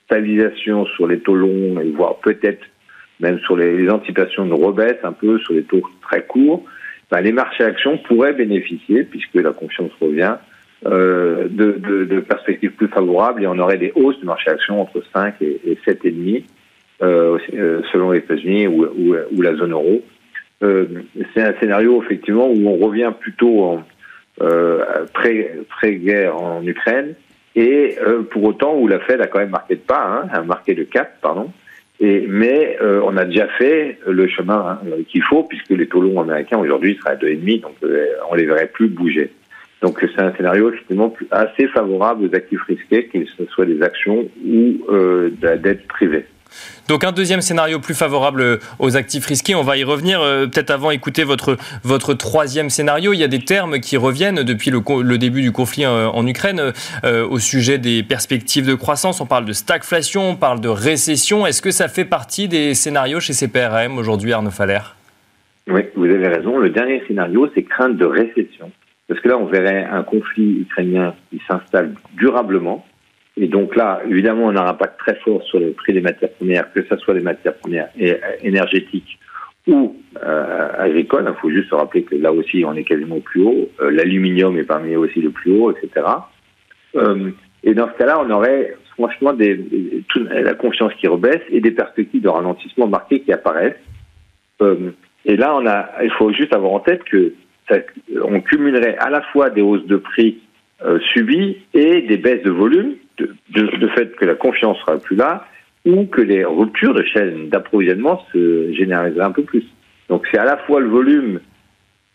stabilisation 0.05 0.86
sur 0.86 1.07
les 1.07 1.19
taux 1.19 1.36
longs 1.36 1.79
et 1.79 1.89
voire 1.91 2.17
peut-être 2.17 2.65
même 3.19 3.39
sur 3.39 3.55
les, 3.57 3.77
les, 3.77 3.89
anticipations 3.89 4.45
de 4.45 4.53
rebaisse 4.53 4.98
un 5.03 5.12
peu 5.12 5.38
sur 5.39 5.53
les 5.53 5.63
taux 5.63 5.81
très 6.01 6.24
courts, 6.24 6.63
ben 7.12 7.21
les 7.21 7.31
marchés 7.31 7.63
actions 7.63 7.98
pourraient 7.98 8.33
bénéficier, 8.33 9.03
puisque 9.03 9.36
la 9.36 9.51
confiance 9.51 9.91
revient, 10.00 10.36
de, 10.86 11.50
de, 11.50 12.05
de, 12.05 12.19
perspectives 12.21 12.71
plus 12.71 12.88
favorables 12.88 13.43
et 13.43 13.48
on 13.48 13.59
aurait 13.59 13.77
des 13.77 13.91
hausses 13.95 14.17
du 14.19 14.25
marché 14.25 14.50
action 14.50 14.81
entre 14.81 15.03
5 15.13 15.36
et, 15.41 15.59
et 15.65 15.77
7,5 15.86 16.43
selon 17.91 18.12
les 18.12 18.19
États-Unis 18.19 18.67
ou, 18.67 18.86
ou, 18.86 19.15
ou, 19.31 19.41
la 19.41 19.55
zone 19.55 19.74
euro. 19.74 20.01
C'est 20.62 21.41
un 21.41 21.53
scénario 21.59 22.01
effectivement 22.03 22.50
où 22.50 22.67
on 22.67 22.77
revient 22.77 23.12
plutôt 23.19 23.63
en 23.63 23.83
pré-guerre 25.13 26.41
en 26.41 26.65
Ukraine 26.65 27.15
et 27.55 27.98
pour 28.31 28.43
autant 28.45 28.77
où 28.77 28.88
la 28.88 29.00
Fed 29.00 29.19
a 29.21 29.27
quand 29.27 29.39
même 29.39 29.50
marqué 29.50 29.75
de 29.75 29.81
pas, 29.81 30.05
hein, 30.05 30.29
a 30.31 30.41
marqué 30.43 30.75
de 30.75 30.83
cap, 30.83 31.19
pardon, 31.21 31.51
et, 32.00 32.25
mais 32.27 32.77
euh, 32.81 33.01
on 33.03 33.17
a 33.17 33.25
déjà 33.25 33.48
fait 33.57 33.98
le 34.07 34.27
chemin 34.27 34.79
hein, 34.81 34.88
qu'il 35.09 35.24
faut, 35.24 35.43
puisque 35.43 35.71
les 35.71 35.88
taux 35.88 36.01
longs 36.01 36.21
américains 36.21 36.57
aujourd'hui 36.57 36.98
seraient 36.98 37.15
à 37.15 37.15
2,5, 37.15 37.62
donc 37.62 37.75
euh, 37.83 38.05
on 38.31 38.36
les 38.36 38.45
verrait 38.45 38.67
plus 38.67 38.88
bouger. 38.88 39.31
Donc 39.81 40.00
c'est 40.01 40.21
un 40.21 40.36
scénario 40.36 40.69
effectivement 40.69 41.13
assez 41.31 41.67
favorable 41.67 42.25
aux 42.25 42.36
actifs 42.36 42.63
risqués, 42.63 43.07
qu'ils 43.07 43.27
soient 43.50 43.65
des 43.65 43.81
actions 43.81 44.27
ou 44.45 44.77
euh, 44.89 45.29
de 45.29 45.45
la 45.45 45.57
dette 45.57 45.88
privée. 45.88 46.25
Donc 46.88 47.03
un 47.03 47.12
deuxième 47.12 47.41
scénario 47.41 47.79
plus 47.79 47.93
favorable 47.93 48.59
aux 48.79 48.98
actifs 48.98 49.25
risqués, 49.25 49.55
on 49.55 49.62
va 49.62 49.77
y 49.77 49.83
revenir. 49.83 50.21
Euh, 50.21 50.48
peut-être 50.48 50.71
avant 50.71 50.91
écouter 50.91 51.24
votre, 51.24 51.57
votre 51.83 52.13
troisième 52.13 52.69
scénario. 52.69 53.13
Il 53.13 53.19
y 53.19 53.24
a 53.24 53.27
des 53.27 53.39
termes 53.39 53.79
qui 53.79 53.98
reviennent 53.98 54.43
depuis 54.43 54.71
le, 54.71 54.81
le 55.03 55.17
début 55.17 55.41
du 55.41 55.51
conflit 55.51 55.86
euh, 55.86 56.07
en, 56.07 56.25
Ukraine 56.25 56.74
euh, 57.03 57.27
au 57.27 57.39
sujet 57.39 57.77
des 57.77 58.01
perspectives 58.03 58.65
de 58.65 58.74
croissance. 58.74 59.21
On 59.21 59.27
parle 59.27 59.45
de 59.45 59.53
stagflation, 59.53 60.31
on 60.31 60.36
parle 60.36 60.62
de 60.62 60.69
récession. 60.69 61.45
Est-ce 61.45 61.62
que 61.62 61.71
ça 61.71 61.88
fait 61.88 62.05
partie 62.05 62.48
des 62.48 62.74
scénarios 62.74 63.19
chez 63.19 63.33
CPRM 63.33 63.98
aujourd'hui, 63.98 64.33
Arnaud 64.33 64.51
Faller? 64.51 64.79
Oui, 65.67 65.81
vous 65.95 66.05
avez 66.05 66.27
raison. 66.27 66.57
Le 66.57 66.71
dernier 66.71 67.03
scénario, 67.07 67.48
c'est 67.53 67.63
crainte 67.63 67.98
de 67.98 68.05
récession. 68.05 68.71
Parce 69.09 69.19
que 69.19 69.27
là, 69.27 69.37
on 69.37 69.45
verrait 69.45 69.83
un 69.83 70.03
conflit 70.03 70.61
ukrainien 70.61 71.13
qui 71.29 71.41
s'installe 71.47 71.93
durablement 72.13 72.85
et 73.39 73.47
donc 73.47 73.75
là, 73.75 74.01
évidemment, 74.09 74.45
on 74.45 74.55
a 74.57 74.61
un 74.61 74.67
impact 74.67 74.99
très 74.99 75.15
fort 75.15 75.41
sur 75.43 75.59
le 75.59 75.71
prix 75.71 75.93
des 75.93 76.01
matières 76.01 76.31
premières, 76.31 76.71
que 76.73 76.83
ce 76.83 76.97
soit 76.97 77.13
les 77.13 77.21
matières 77.21 77.55
premières 77.55 77.89
énergétiques 78.43 79.17
ou 79.65 79.95
euh, 80.21 80.67
agricoles. 80.77 81.25
Il 81.25 81.39
faut 81.39 81.49
juste 81.49 81.69
se 81.69 81.75
rappeler 81.75 82.03
que 82.03 82.15
là 82.15 82.33
aussi, 82.33 82.65
on 82.65 82.73
est 82.73 82.83
quasiment 82.83 83.21
plus 83.21 83.41
haut. 83.41 83.69
Euh, 83.79 83.91
l'aluminium 83.91 84.57
est 84.57 84.65
parmi 84.65 84.93
aussi 84.97 85.21
le 85.21 85.29
plus 85.29 85.51
haut, 85.51 85.71
etc. 85.71 86.05
Euh, 86.95 87.31
et 87.63 87.73
dans 87.73 87.87
ce 87.87 87.97
cas-là, 87.97 88.19
on 88.19 88.29
aurait 88.29 88.75
franchement 88.97 89.31
des, 89.31 89.57
la 90.29 90.53
confiance 90.55 90.93
qui 90.95 91.07
rebaisse 91.07 91.41
et 91.49 91.61
des 91.61 91.71
perspectives 91.71 92.21
de 92.21 92.27
ralentissement 92.27 92.87
marquées 92.87 93.21
qui 93.21 93.31
apparaissent. 93.31 93.79
Et 95.25 95.37
là, 95.37 95.93
il 96.03 96.11
faut 96.11 96.33
juste 96.33 96.53
avoir 96.53 96.73
en 96.73 96.81
tête 96.81 97.03
que 97.05 97.33
on 98.23 98.41
cumulerait 98.41 98.97
à 98.97 99.09
la 99.09 99.21
fois 99.21 99.49
des 99.49 99.61
hausses 99.61 99.85
de 99.85 99.97
prix 99.97 100.39
subies 101.13 101.57
et 101.73 102.01
des 102.03 102.17
baisses 102.17 102.43
de 102.43 102.51
volume 102.51 102.95
de, 103.49 103.88
fait 103.89 104.15
que 104.15 104.25
la 104.25 104.35
confiance 104.35 104.77
sera 104.79 104.97
plus 104.97 105.15
là 105.15 105.45
ou 105.85 106.05
que 106.05 106.21
les 106.21 106.43
ruptures 106.45 106.93
de 106.93 107.03
chaîne 107.03 107.49
d'approvisionnement 107.49 108.23
se 108.31 108.71
généraliseraient 108.73 109.25
un 109.25 109.31
peu 109.31 109.43
plus. 109.43 109.65
Donc 110.09 110.27
c'est 110.31 110.38
à 110.38 110.45
la 110.45 110.57
fois 110.57 110.79
le 110.79 110.88
volume 110.88 111.39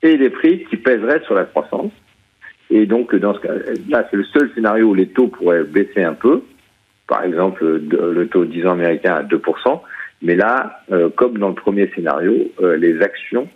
et 0.02 0.16
les 0.16 0.30
prix 0.30 0.64
qui 0.64 0.76
pèseraient 0.76 1.22
sur 1.24 1.34
la 1.34 1.44
croissance. 1.44 1.92
Et 2.70 2.86
donc 2.86 3.14
dans 3.14 3.34
ce 3.34 3.40
cas 3.40 3.54
là, 3.88 4.06
c'est 4.10 4.16
le 4.16 4.24
seul 4.24 4.50
scénario 4.54 4.88
où 4.88 4.94
les 4.94 5.08
taux 5.08 5.28
pourraient 5.28 5.64
baisser 5.64 6.02
un 6.02 6.14
peu. 6.14 6.42
Par 7.06 7.24
exemple, 7.24 7.64
le 7.64 8.26
taux 8.28 8.44
10 8.44 8.66
ans 8.66 8.72
américain 8.72 9.14
à 9.14 9.22
2%. 9.22 9.80
Mais 10.22 10.36
là, 10.36 10.80
euh, 10.90 11.10
comme 11.10 11.36
dans 11.36 11.48
le 11.48 11.54
premier 11.54 11.90
scénario, 11.94 12.50
euh, 12.62 12.76
les 12.76 13.02
actions 13.02 13.46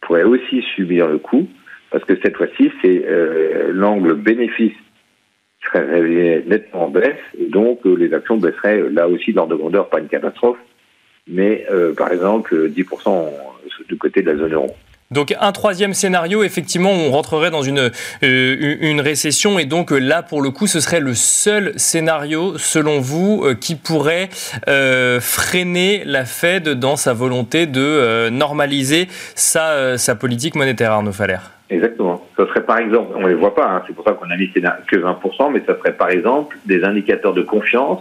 pourraient 0.00 0.24
aussi 0.24 0.62
subir 0.74 1.08
le 1.08 1.18
coup, 1.18 1.48
parce 1.90 2.04
que 2.04 2.14
cette 2.22 2.36
fois-ci, 2.36 2.70
c'est 2.82 3.04
euh, 3.06 3.72
l'angle 3.72 4.14
bénéfice 4.14 4.74
serait 5.64 5.84
réveillé 5.84 6.44
nettement 6.46 6.86
en 6.86 6.90
baisse, 6.90 7.18
et 7.38 7.46
donc 7.46 7.84
euh, 7.86 7.94
les 7.94 8.12
actions 8.14 8.36
baisseraient 8.36 8.80
euh, 8.80 8.88
là 8.90 9.08
aussi 9.08 9.32
dans 9.32 9.46
de 9.46 9.54
grandeur, 9.54 9.88
pas 9.88 10.00
une 10.00 10.08
catastrophe, 10.08 10.58
mais 11.26 11.66
euh, 11.70 11.94
par 11.94 12.12
exemple 12.12 12.68
10% 12.68 13.30
du 13.88 13.96
côté 13.96 14.22
de 14.22 14.30
la 14.30 14.36
zone 14.36 14.54
euro. 14.54 14.76
Donc 15.10 15.34
un 15.40 15.52
troisième 15.52 15.94
scénario, 15.94 16.42
effectivement, 16.42 16.90
on 16.90 17.10
rentrerait 17.10 17.50
dans 17.50 17.62
une, 17.62 17.90
une 18.20 19.00
récession 19.00 19.58
et 19.58 19.64
donc 19.64 19.90
là, 19.90 20.22
pour 20.22 20.42
le 20.42 20.50
coup, 20.50 20.66
ce 20.66 20.80
serait 20.80 21.00
le 21.00 21.14
seul 21.14 21.72
scénario, 21.76 22.58
selon 22.58 23.00
vous, 23.00 23.46
qui 23.58 23.74
pourrait 23.74 24.28
freiner 25.20 26.02
la 26.04 26.26
Fed 26.26 26.68
dans 26.68 26.96
sa 26.96 27.14
volonté 27.14 27.66
de 27.66 28.28
normaliser 28.28 29.08
sa, 29.34 29.96
sa 29.96 30.14
politique 30.14 30.54
monétaire, 30.56 30.92
Arnaud 30.92 31.12
Faller? 31.12 31.38
Exactement. 31.70 32.22
Ça 32.36 32.46
serait 32.46 32.64
par 32.64 32.78
exemple, 32.78 33.12
on 33.14 33.22
ne 33.22 33.28
les 33.28 33.34
voit 33.34 33.54
pas, 33.54 33.66
hein, 33.66 33.82
c'est 33.86 33.94
pour 33.94 34.04
ça 34.04 34.12
qu'on 34.12 34.30
a 34.30 34.36
mis 34.36 34.50
que 34.50 34.60
20%, 34.96 35.52
mais 35.52 35.62
ça 35.66 35.76
serait 35.78 35.92
par 35.92 36.10
exemple 36.10 36.56
des 36.66 36.84
indicateurs 36.84 37.34
de 37.34 37.42
confiance 37.42 38.00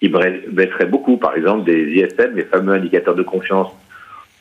qui 0.00 0.08
baisseraient 0.08 0.86
beaucoup, 0.86 1.16
par 1.16 1.36
exemple 1.36 1.64
des 1.64 1.90
ISM, 1.92 2.36
les 2.36 2.44
fameux 2.44 2.72
indicateurs 2.72 3.14
de 3.14 3.22
confiance 3.22 3.68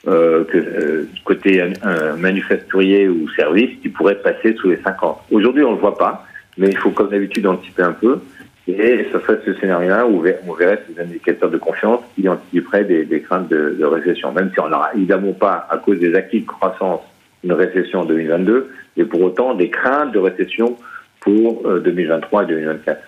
euh, 0.08 0.44
que, 0.46 0.58
euh, 0.58 1.10
côté 1.26 1.62
un, 1.62 2.16
manufacturier 2.16 3.10
ou 3.10 3.28
service 3.30 3.80
qui 3.82 3.90
pourraient 3.90 4.22
passer 4.22 4.56
sous 4.56 4.70
les 4.70 4.78
50. 4.78 5.24
Aujourd'hui, 5.32 5.64
on 5.64 5.72
ne 5.72 5.76
le 5.76 5.82
voit 5.82 5.98
pas, 5.98 6.26
mais 6.58 6.70
il 6.70 6.78
faut 6.78 6.92
comme 6.92 7.10
d'habitude 7.10 7.48
anticiper 7.48 7.84
un 7.84 7.94
peu. 7.94 8.20
Et 8.68 9.08
ça 9.12 9.22
serait 9.22 9.40
ce 9.46 9.54
scénario-là 9.56 10.06
où 10.06 10.24
on 10.48 10.54
verrait 10.54 10.84
ces 10.88 11.02
indicateurs 11.02 11.50
de 11.50 11.58
confiance 11.58 12.02
qui 12.16 12.28
anticiperaient 12.28 12.84
des, 12.84 13.06
des 13.06 13.22
craintes 13.22 13.50
de, 13.50 13.76
de 13.80 13.86
récession, 13.86 14.34
même 14.34 14.52
si 14.54 14.60
on 14.60 14.70
n'aura 14.70 14.92
évidemment 14.94 15.34
pas, 15.34 15.68
à 15.70 15.78
cause 15.78 16.00
des 16.00 16.14
acquis 16.16 16.42
de 16.42 16.46
croissance, 16.46 17.02
une 17.44 17.54
récession 17.54 18.02
en 18.02 18.06
2022, 18.06 18.70
et 18.98 19.06
pour 19.06 19.22
autant 19.22 19.56
des 19.56 19.70
craintes 19.70 20.12
de 20.12 20.20
récession 20.20 20.78
pour 21.22 21.64
2023 21.64 22.42
euh, 22.42 22.44
et 22.44 22.48
2024. 22.48 23.02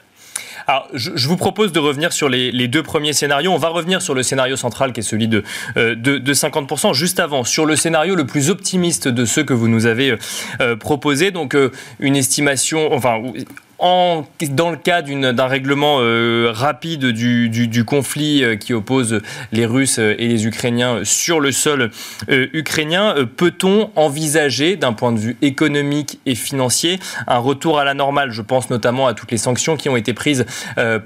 Alors, 0.70 0.88
je, 0.94 1.28
vous 1.28 1.36
propose 1.36 1.72
de 1.72 1.80
revenir 1.80 2.14
sur 2.14 2.30
les, 2.30 2.68
deux 2.68 2.84
premiers 2.84 3.14
scénarios. 3.14 3.52
On 3.52 3.58
va 3.58 3.70
revenir 3.70 4.04
sur 4.04 4.14
le 4.14 4.22
scénario 4.22 4.56
central 4.56 4.94
qui 4.94 5.00
est 5.00 5.04
celui 5.04 5.28
de, 5.28 5.44
euh, 5.78 5.96
de, 5.96 6.34
50%. 6.34 6.94
Juste 6.94 7.20
avant, 7.20 7.44
sur 7.44 7.66
le 7.66 7.76
scénario 7.76 8.14
le 8.14 8.28
plus 8.28 8.52
optimiste 8.52 9.08
de 9.08 9.26
ceux 9.26 9.44
que 9.44 9.54
vous 9.54 9.68
nous 9.68 9.88
avez 9.88 10.16
euh, 10.62 10.76
proposé, 10.76 11.32
donc 11.32 11.58
une 12.00 12.16
estimation, 12.16 12.94
enfin 12.94 13.20
en, 13.80 14.26
dans 14.52 14.70
le 14.70 14.78
cas 14.78 15.02
d'un 15.02 15.48
règlement 15.48 15.98
euh, 16.00 16.52
rapide 16.52 17.06
du, 17.06 17.50
du, 17.50 17.68
du 17.68 17.86
conflit 17.86 18.44
euh, 18.44 18.56
qui 18.56 18.74
oppose 18.74 19.22
les 19.52 19.66
Russes 19.66 20.00
et 20.00 20.28
les 20.28 20.46
Ukrainiens 20.46 21.00
sur 21.04 21.40
le 21.40 21.52
sol 21.52 21.90
euh, 22.30 22.48
ukrainien, 22.54 23.16
peut-on 23.38 23.90
envisager 23.96 24.76
d'un 24.76 24.94
point 24.94 25.12
de 25.12 25.20
vue 25.20 25.38
économique 25.42 26.20
et 26.26 26.36
financier 26.36 27.00
un 27.28 27.38
retour 27.38 27.80
à 27.80 27.86
la 27.86 27.94
normale? 27.94 28.32
Je 28.32 28.42
pense 28.42 28.70
notamment 28.70 29.08
à 29.08 29.14
toutes 29.14 29.32
les 29.32 29.38
sanctions 29.38 29.78
qui 29.78 29.90
ont 29.90 29.96
été 29.96 30.14
prises 30.14 30.46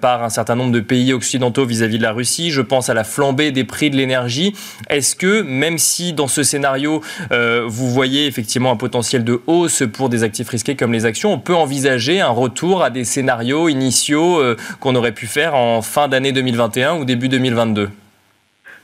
par 0.02 0.24
un 0.24 0.30
certain 0.30 0.56
nombre 0.56 0.72
de 0.72 0.80
pays 0.80 1.14
occidentaux 1.14 1.66
vis-à-vis 1.66 1.96
-vis 1.96 2.00
de 2.00 2.04
la 2.04 2.12
Russie. 2.12 2.52
Je 2.52 2.62
pense 2.62 2.90
à 2.90 2.94
la 2.94 3.04
flambée 3.04 3.52
des 3.52 3.64
prix 3.64 3.90
de 3.90 3.96
l'énergie. 3.96 4.54
Est-ce 4.90 5.16
que 5.16 5.42
même 5.42 5.78
si 5.78 6.14
dans 6.14 6.28
ce 6.28 6.44
scénario 6.44 7.02
vous 7.30 7.90
voyez 7.90 8.26
effectivement 8.26 8.72
un 8.72 8.78
potentiel 8.78 9.24
de 9.24 9.42
hausse 9.48 9.84
pour 9.94 10.10
des 10.10 10.24
actifs 10.24 10.50
risqués 10.50 10.76
comme 10.76 10.94
les 10.94 11.06
actions, 11.06 11.34
on 11.34 11.40
peut 11.40 11.56
envisager 11.56 12.22
un 12.22 12.30
retour 12.30 12.63
à 12.84 12.90
des 12.90 13.04
scénarios 13.04 13.68
initiaux 13.68 14.40
euh, 14.40 14.56
qu'on 14.80 14.96
aurait 14.96 15.12
pu 15.12 15.26
faire 15.26 15.56
en 15.56 15.82
fin 15.82 16.08
d'année 16.08 16.32
2021 16.32 16.96
ou 16.96 17.06
début 17.06 17.28
2022 17.28 17.90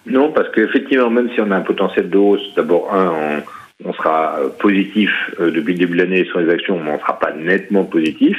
Non, 0.08 0.32
parce 0.32 0.50
qu'effectivement, 0.50 1.10
même 1.10 1.30
si 1.34 1.42
on 1.42 1.50
a 1.52 1.56
un 1.56 1.62
potentiel 1.62 2.10
de 2.10 2.18
hausse, 2.18 2.54
d'abord, 2.56 2.94
un, 2.94 3.42
on, 3.86 3.94
sera 3.94 4.38
positif 4.60 5.10
euh, 5.40 5.52
depuis 5.52 5.74
le 5.74 5.80
début 5.80 5.98
de 5.98 6.04
l'année 6.04 6.26
sur 6.26 6.40
les 6.40 6.52
actions, 6.52 6.78
mais 6.84 6.92
on 6.92 6.96
ne 6.96 7.00
sera 7.00 7.18
pas 7.20 7.32
nettement 7.32 7.86
positif. 7.86 8.38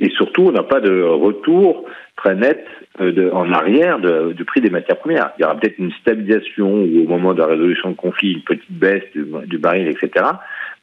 Et 0.00 0.10
surtout, 0.10 0.42
on 0.42 0.52
n'a 0.52 0.64
pas 0.64 0.80
de 0.80 1.02
retour 1.02 1.84
très 2.16 2.34
net 2.34 2.66
euh, 3.00 3.12
de, 3.12 3.30
en 3.30 3.52
arrière 3.52 4.00
du 4.00 4.44
prix 4.44 4.60
des 4.60 4.70
matières 4.70 4.98
premières. 4.98 5.30
Il 5.38 5.42
y 5.42 5.44
aura 5.44 5.54
peut-être 5.54 5.78
une 5.78 5.92
stabilisation 5.92 6.68
ou 6.68 7.04
au 7.04 7.08
moment 7.08 7.34
de 7.34 7.38
la 7.38 7.46
résolution 7.46 7.90
de 7.90 7.96
conflit, 7.96 8.32
une 8.32 8.42
petite 8.42 8.72
baisse 8.72 9.04
du 9.14 9.58
baril, 9.58 9.86
etc. 9.86 10.24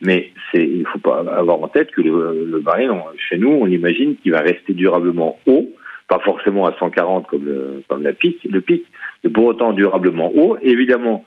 Mais 0.02 0.32
c'est, 0.52 0.64
il 0.64 0.86
faut 0.88 1.00
pas 1.00 1.20
avoir 1.20 1.62
en 1.62 1.68
tête 1.68 1.92
que 1.92 2.02
le, 2.02 2.46
le 2.50 2.60
baril, 2.60 2.92
chez 3.18 3.38
nous, 3.38 3.50
on 3.50 3.68
imagine 3.68 4.16
qu'il 4.18 4.32
va 4.32 4.40
rester 4.40 4.74
durablement 4.74 5.40
haut, 5.46 5.70
pas 6.08 6.20
forcément 6.20 6.66
à 6.66 6.76
140 6.78 7.28
comme 7.28 7.46
le, 7.46 7.84
comme 7.88 8.04
la 8.04 8.14
pic, 8.14 8.40
le 8.50 8.62
pic, 8.62 8.86
mais 9.24 9.30
pour 9.30 9.46
autant 9.46 9.74
durablement 9.74 10.32
haut. 10.34 10.58
Évidemment, 10.62 11.26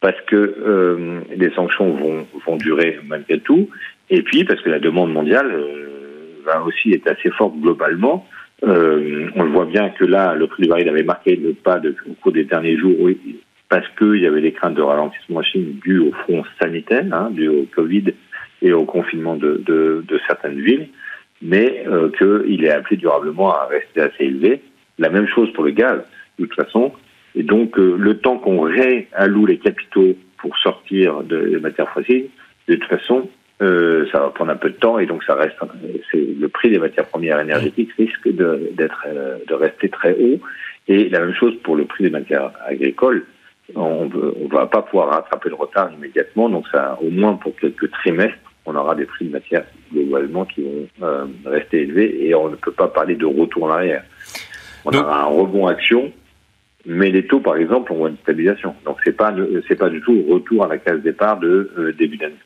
parce 0.00 0.20
que 0.26 0.36
euh, 0.36 1.20
les 1.36 1.50
sanctions 1.50 1.92
vont, 1.92 2.26
vont 2.46 2.56
durer 2.56 2.98
malgré 3.06 3.40
tout, 3.40 3.68
et 4.10 4.22
puis 4.22 4.44
parce 4.44 4.60
que 4.62 4.70
la 4.70 4.80
demande 4.80 5.12
mondiale 5.12 5.50
euh, 5.52 6.42
va 6.44 6.62
aussi 6.62 6.92
être 6.92 7.08
assez 7.08 7.30
forte 7.30 7.56
globalement. 7.60 8.26
Euh, 8.64 9.28
on 9.36 9.44
le 9.44 9.50
voit 9.50 9.66
bien 9.66 9.90
que 9.90 10.04
là, 10.04 10.34
le 10.34 10.48
prix 10.48 10.64
du 10.64 10.68
baril 10.68 10.88
avait 10.88 11.04
marqué 11.04 11.36
le 11.36 11.52
pas 11.52 11.78
au 11.78 12.14
cours 12.14 12.32
des 12.32 12.44
derniers 12.44 12.76
jours. 12.76 12.94
Oui, 12.98 13.18
parce 13.68 13.86
qu'il 13.98 14.16
y 14.16 14.26
avait 14.26 14.40
des 14.40 14.52
craintes 14.52 14.74
de 14.74 14.82
ralentissement 14.82 15.40
en 15.40 15.42
Chine 15.42 15.78
dues 15.82 16.00
au 16.00 16.12
front 16.12 16.44
sanitaire, 16.60 17.04
hein, 17.12 17.30
dû 17.30 17.48
au 17.48 17.66
Covid 17.74 18.14
et 18.62 18.72
au 18.72 18.84
confinement 18.84 19.36
de, 19.36 19.62
de, 19.64 20.04
de 20.06 20.20
certaines 20.26 20.60
villes, 20.60 20.88
mais 21.42 21.84
euh, 21.86 22.10
qu'il 22.10 22.64
est 22.64 22.70
appelé 22.70 22.96
durablement 22.96 23.52
à 23.52 23.66
rester 23.66 24.00
assez 24.00 24.24
élevé. 24.24 24.62
La 24.98 25.10
même 25.10 25.28
chose 25.28 25.52
pour 25.52 25.64
le 25.64 25.70
gaz, 25.70 26.02
de 26.38 26.46
toute 26.46 26.54
façon. 26.54 26.92
Et 27.34 27.42
donc, 27.42 27.78
euh, 27.78 27.96
le 27.98 28.18
temps 28.18 28.38
qu'on 28.38 28.60
réalloue 28.60 29.46
les 29.46 29.58
capitaux 29.58 30.16
pour 30.38 30.56
sortir 30.58 31.22
des 31.22 31.58
matières 31.60 31.90
fossiles, 31.90 32.28
de 32.68 32.74
toute 32.74 32.88
façon, 32.88 33.28
euh, 33.60 34.06
ça 34.12 34.20
va 34.20 34.30
prendre 34.30 34.52
un 34.52 34.56
peu 34.56 34.70
de 34.70 34.76
temps 34.76 35.00
et 35.00 35.06
donc 35.06 35.24
ça 35.24 35.34
reste 35.34 35.56
le 36.14 36.46
prix 36.46 36.70
des 36.70 36.78
matières 36.78 37.06
premières 37.06 37.40
énergétiques 37.40 37.90
risque 37.98 38.28
de 38.28 38.70
d'être 38.76 39.04
euh, 39.08 39.38
de 39.48 39.54
rester 39.54 39.88
très 39.88 40.12
haut 40.12 40.38
et 40.86 41.08
la 41.08 41.18
même 41.18 41.34
chose 41.34 41.56
pour 41.64 41.74
le 41.74 41.84
prix 41.84 42.04
des 42.04 42.10
matières 42.10 42.52
agricoles 42.64 43.24
on 43.74 44.06
ne 44.06 44.50
va 44.50 44.66
pas 44.66 44.82
pouvoir 44.82 45.10
rattraper 45.10 45.50
le 45.50 45.54
retard 45.54 45.92
immédiatement 45.92 46.48
donc 46.48 46.66
ça 46.72 46.98
au 47.02 47.10
moins 47.10 47.34
pour 47.34 47.54
quelques 47.56 47.90
trimestres 47.90 48.38
on 48.68 48.74
aura 48.76 48.94
des 48.94 49.06
prix 49.06 49.26
de 49.26 49.32
matières 49.32 49.64
globalement 49.92 50.44
qui 50.44 50.62
vont 50.62 50.88
euh, 51.02 51.26
rester 51.46 51.82
élevés 51.82 52.26
et 52.26 52.34
on 52.34 52.50
ne 52.50 52.56
peut 52.56 52.72
pas 52.72 52.88
parler 52.88 53.16
de 53.16 53.24
retour 53.24 53.64
en 53.64 53.70
arrière. 53.70 54.04
On 54.84 54.90
aura 54.90 55.22
un 55.22 55.26
rebond 55.26 55.66
action 55.66 56.12
mais 56.86 57.10
les 57.10 57.26
taux 57.26 57.40
par 57.40 57.56
exemple 57.56 57.92
ont 57.92 58.06
une 58.06 58.16
stabilisation. 58.18 58.74
Donc 58.84 58.98
c'est 59.04 59.16
pas 59.16 59.34
c'est 59.66 59.76
pas 59.76 59.88
du 59.88 60.00
tout 60.00 60.22
retour 60.28 60.64
à 60.64 60.68
la 60.68 60.78
case 60.78 61.00
départ 61.00 61.38
de 61.38 61.94
début 61.98 62.16
d'année 62.16 62.36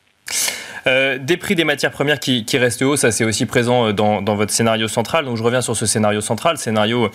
euh, 0.87 1.19
des 1.19 1.37
prix 1.37 1.55
des 1.55 1.65
matières 1.65 1.91
premières 1.91 2.19
qui, 2.19 2.45
restent 2.55 2.83
hauts, 2.83 2.97
ça 2.97 3.11
c'est 3.11 3.25
aussi 3.25 3.47
présent 3.47 3.89
euh, 3.89 3.93
dans, 3.93 4.23
votre 4.35 4.53
scénario 4.53 4.89
central. 4.89 5.25
Donc 5.25 5.37
je 5.37 5.43
reviens 5.43 5.61
sur 5.61 5.77
ce 5.77 5.87
scénario 5.87 6.21
central, 6.21 6.59
scénario 6.59 7.11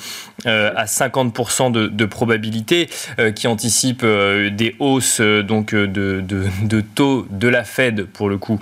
euh, 0.45 0.71
à 0.75 0.85
50% 0.85 1.71
de, 1.71 2.05
probabilité 2.05 2.89
qui 3.35 3.47
anticipe 3.47 4.03
des 4.03 4.75
hausses 4.79 5.19
donc 5.19 5.75
de, 5.75 6.81
taux 6.95 7.27
de 7.29 7.47
la 7.47 7.63
Fed 7.63 8.05
pour 8.05 8.29
le 8.29 8.37
coup. 8.37 8.59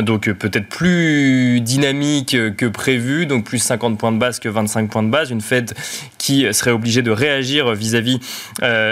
donc 0.00 0.30
peut-être 0.30 0.68
plus 0.68 1.60
dynamique 1.60 2.36
que 2.56 2.66
prévu, 2.66 3.26
donc 3.26 3.44
plus 3.44 3.58
50 3.58 3.98
points 3.98 4.12
de 4.12 4.18
base 4.18 4.38
que 4.38 4.48
25 4.48 4.90
points 4.90 5.02
de 5.02 5.08
base. 5.08 5.30
Une 5.30 5.40
Fed 5.40 5.72
qui 6.18 6.46
serait 6.52 6.72
obligée 6.72 7.02
de 7.02 7.10
réagir 7.10 7.72
vis-à-vis 7.72 8.20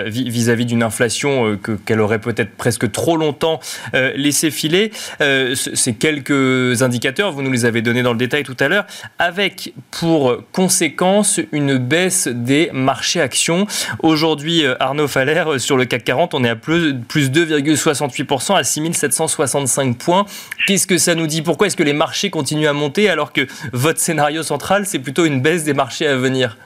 vis-à-vis 0.07 0.65
d'une 0.65 0.83
inflation 0.83 1.59
qu'elle 1.85 2.01
aurait 2.01 2.21
peut-être 2.21 2.57
presque 2.57 2.91
trop 2.91 3.17
longtemps 3.17 3.61
laissé 3.93 4.51
filer. 4.51 4.78
Euh, 5.21 5.55
ces 5.55 5.95
quelques 5.95 6.83
indicateurs, 6.83 7.33
vous 7.33 7.43
nous 7.43 7.51
les 7.51 7.65
avez 7.65 7.83
donnés 7.83 8.03
dans 8.03 8.13
le 8.13 8.19
détail 8.19 8.43
tout 8.43 8.57
à 8.61 8.69
l'heure, 8.69 8.87
avec 9.19 9.73
pour 9.91 10.37
conséquence 10.53 11.41
une 11.53 11.79
baisse 11.79 12.29
des 12.29 12.71
marchés 12.73 13.21
actions. 13.21 13.67
Aujourd'hui, 14.03 14.65
euh, 14.65 14.75
Arnaud 14.81 15.09
Faller, 15.09 15.45
euh, 15.47 15.59
sur 15.59 15.77
le 15.77 15.85
CAC 15.85 16.05
40, 16.05 16.35
on 16.35 16.45
est 16.45 16.49
à 16.49 16.57
plus, 16.57 16.95
plus 16.95 17.31
2,68% 17.31 18.57
à 18.57 18.65
6765 18.65 19.99
points. 19.99 20.27
Qu'est-ce 20.67 20.87
que 20.87 20.99
ça 20.99 21.15
nous 21.15 21.27
dit? 21.27 21.43
Pourquoi 21.43 21.67
est-ce 21.67 21.77
que 21.77 21.83
les 21.83 21.93
marchés 21.93 22.31
continuent 22.31 22.69
à 22.69 22.73
monter 22.73 23.09
alors 23.09 23.33
que 23.33 23.47
votre 23.73 24.01
scénario 24.01 24.43
central, 24.43 24.87
c'est 24.87 24.99
plutôt 24.99 25.25
une 25.25 25.41
baisse 25.41 25.65
des 25.65 25.75
marchés 25.75 26.07
à 26.07 26.17
venir? 26.17 26.57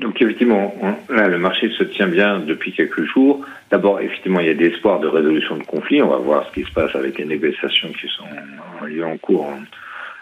Donc 0.00 0.20
effectivement, 0.22 0.74
là, 1.10 1.28
le 1.28 1.38
marché 1.38 1.70
se 1.70 1.84
tient 1.84 2.06
bien 2.06 2.38
depuis 2.38 2.72
quelques 2.72 3.04
jours. 3.04 3.44
D'abord, 3.70 4.00
effectivement, 4.00 4.40
il 4.40 4.46
y 4.46 4.50
a 4.50 4.54
des 4.54 4.68
espoirs 4.68 4.98
de 4.98 5.06
résolution 5.06 5.58
de 5.58 5.62
conflit. 5.62 6.00
On 6.00 6.08
va 6.08 6.16
voir 6.16 6.46
ce 6.48 6.52
qui 6.58 6.66
se 6.66 6.72
passe 6.72 6.96
avec 6.96 7.18
les 7.18 7.26
négociations 7.26 7.90
qui 7.92 8.08
sont 8.08 8.24
en 9.04 9.16
cours 9.18 9.52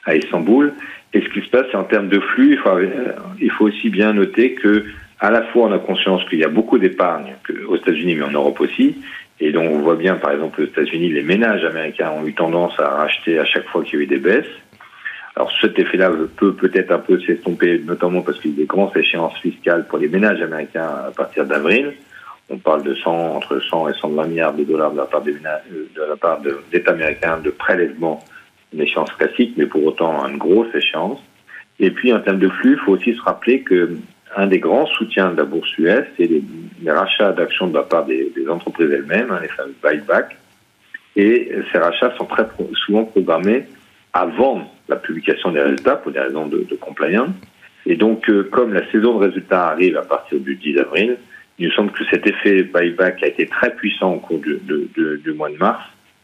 à 0.05 0.17
Istanbul. 0.17 0.73
Et 1.15 1.21
ce 1.21 1.29
qui 1.29 1.41
se 1.43 1.49
passe, 1.49 1.67
c'est 1.71 1.77
en 1.77 1.85
termes 1.85 2.09
de 2.09 2.19
flux, 2.19 2.55
il 2.55 2.59
faut, 2.59 2.71
euh, 2.71 3.13
il 3.41 3.51
faut 3.53 3.67
aussi 3.67 3.89
bien 3.89 4.13
noter 4.13 4.55
que 4.55 4.85
à 5.21 5.31
la 5.31 5.43
fois 5.43 5.69
on 5.69 5.73
a 5.73 5.79
conscience 5.79 6.25
qu'il 6.29 6.39
y 6.39 6.45
a 6.45 6.49
beaucoup 6.49 6.79
d'épargne 6.79 7.35
aux 7.69 7.77
États-Unis, 7.77 8.17
mais 8.17 8.25
en 8.25 8.31
Europe 8.33 8.61
aussi. 8.61 8.97
Et 9.41 9.53
donc 9.53 9.71
on 9.71 9.79
voit 9.79 9.95
bien, 9.95 10.17
par 10.17 10.33
exemple, 10.33 10.61
aux 10.61 10.65
États-Unis, 10.65 11.11
les 11.11 11.23
ménages 11.23 11.65
américains 11.65 12.11
ont 12.11 12.27
eu 12.27 12.33
tendance 12.33 12.79
à 12.81 12.89
racheter 12.89 13.39
à 13.39 13.45
chaque 13.45 13.69
fois 13.69 13.85
qu'il 13.85 14.01
y 14.01 14.03
a 14.03 14.05
eu 14.05 14.09
des 14.09 14.19
baisses. 14.19 14.47
Alors 15.39 15.53
cet 15.61 15.79
effet-là 15.79 16.11
peut 16.37 16.53
peut-être 16.53 16.91
un 16.91 16.99
peu 16.99 17.21
s'estomper, 17.21 17.79
notamment 17.87 18.23
parce 18.23 18.41
qu'il 18.41 18.51
y 18.51 18.55
a 18.55 18.57
des 18.57 18.65
grandes 18.65 18.97
échéances 18.97 19.39
fiscales 19.39 19.87
pour 19.87 19.99
les 19.99 20.09
ménages 20.09 20.43
américains 20.43 20.91
à 21.07 21.13
partir 21.17 21.47
d'avril. 21.47 21.95
On 22.51 22.59
parle 22.59 22.83
de 22.83 22.93
100, 22.93 23.37
entre 23.37 23.61
100 23.61 23.91
et 23.91 23.93
120 23.95 24.27
milliards 24.27 24.55
de 24.55 24.65
dollars 24.65 24.91
de 24.91 24.97
la 24.97 25.05
part 25.05 25.23
des 25.23 25.31
ménages, 25.31 25.63
de 25.71 26.03
la 26.03 26.17
part 26.17 26.41
d'États 26.73 26.91
américains 26.91 27.39
de 27.39 27.51
prélèvement, 27.51 28.19
une 28.75 28.81
échéance 28.81 29.13
classique, 29.13 29.55
mais 29.57 29.67
pour 29.67 29.85
autant 29.85 30.27
une 30.27 30.39
grosse 30.39 30.75
échéance. 30.75 31.21
Et 31.79 31.93
puis 31.93 32.13
en 32.13 32.19
termes 32.19 32.41
de 32.41 32.49
flux, 32.49 32.73
il 32.73 32.79
faut 32.79 32.93
aussi 32.95 33.15
se 33.15 33.23
rappeler 33.23 33.61
que 33.61 33.97
un 34.35 34.49
des 34.49 34.59
grands 34.59 34.87
soutiens 34.87 35.31
de 35.31 35.37
la 35.37 35.45
bourse 35.45 35.71
US, 35.79 36.05
c'est 36.17 36.27
les, 36.27 36.43
rachats 36.91 37.31
d'actions 37.31 37.69
de 37.69 37.75
la 37.75 37.85
part 37.85 38.07
des, 38.07 38.33
entreprises 38.49 38.91
elles-mêmes, 38.91 39.31
hein, 39.31 39.39
les 39.41 39.49
fameux 39.49 39.77
buyback. 39.85 40.37
Et 41.15 41.53
ces 41.71 41.79
rachats 41.79 42.13
sont 42.17 42.25
très 42.25 42.47
souvent 42.85 43.05
programmés 43.05 43.67
avant 44.13 44.69
la 44.89 44.97
publication 44.97 45.51
des 45.53 45.61
résultats 45.61 45.97
pour 45.97 46.13
des 46.13 46.21
raisons 46.21 46.47
de, 46.47 46.67
compliance. 46.81 47.31
Et 47.87 47.97
donc, 47.97 48.29
euh, 48.29 48.49
comme 48.51 48.73
la 48.73 48.91
saison 48.91 49.19
de 49.19 49.27
résultats 49.27 49.69
arrive 49.69 49.97
à 49.97 50.03
partir 50.03 50.41
du 50.41 50.57
10 50.57 50.79
avril, 50.79 51.17
il 51.59 51.69
nous 51.69 51.73
semble 51.73 51.91
que 51.93 52.05
cet 52.11 52.27
effet 52.27 52.63
buyback 52.63 53.23
a 53.23 53.27
été 53.27 53.47
très 53.47 53.75
puissant 53.75 54.15
au 54.15 54.19
cours 54.19 54.39
du, 54.39 55.33
mois 55.33 55.51
de 55.51 55.57
mars, 55.57 55.83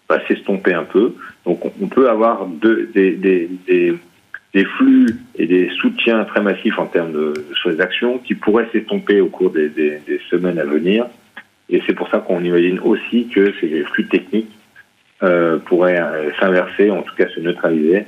va 0.09 0.25
s'estomper 0.27 0.75
un 0.75 0.85
peu. 0.85 1.15
Donc, 1.45 1.65
on, 1.65 1.89
peut 1.89 2.09
avoir 2.09 2.47
des, 2.47 3.49
flux 4.77 5.07
et 5.37 5.47
des 5.47 5.71
soutiens 5.81 6.25
très 6.25 6.41
massifs 6.41 6.79
en 6.79 6.87
termes 6.87 7.13
de 7.13 7.35
sur 7.55 7.71
les 7.71 7.81
actions 7.81 8.19
qui 8.19 8.35
pourraient 8.35 8.69
s'estomper 8.73 9.21
au 9.21 9.27
cours 9.27 9.51
des, 9.51 10.01
semaines 10.31 10.59
à 10.59 10.65
venir. 10.65 11.07
Et 11.69 11.83
c'est 11.87 11.95
pour 11.95 12.09
ça 12.11 12.19
qu'on 12.19 12.45
imagine 12.45 12.79
aussi 12.81 13.27
que 13.29 13.53
ces 13.61 13.83
flux 13.85 14.07
techniques 14.07 14.53
euh, 15.23 15.59
pourraient 15.59 16.01
euh, 16.01 16.31
s'inverser, 16.39 16.91
en 16.91 17.03
tout 17.03 17.15
cas 17.17 17.27
se 17.29 17.41
neutraliser, 17.41 18.05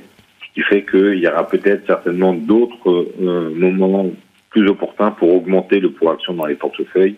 qui 0.57 0.63
fait 0.63 0.85
qu'il 0.85 1.19
y 1.19 1.27
aura 1.27 1.47
peut-être 1.47 1.85
certainement 1.85 2.33
d'autres 2.33 2.89
euh, 3.21 3.51
moments 3.51 4.09
plus 4.49 4.67
opportuns 4.67 5.11
pour 5.11 5.35
augmenter 5.35 5.79
le 5.79 5.91
pouvoir 5.91 6.15
d'action 6.15 6.33
dans 6.33 6.47
les 6.47 6.55
portefeuilles. 6.55 7.15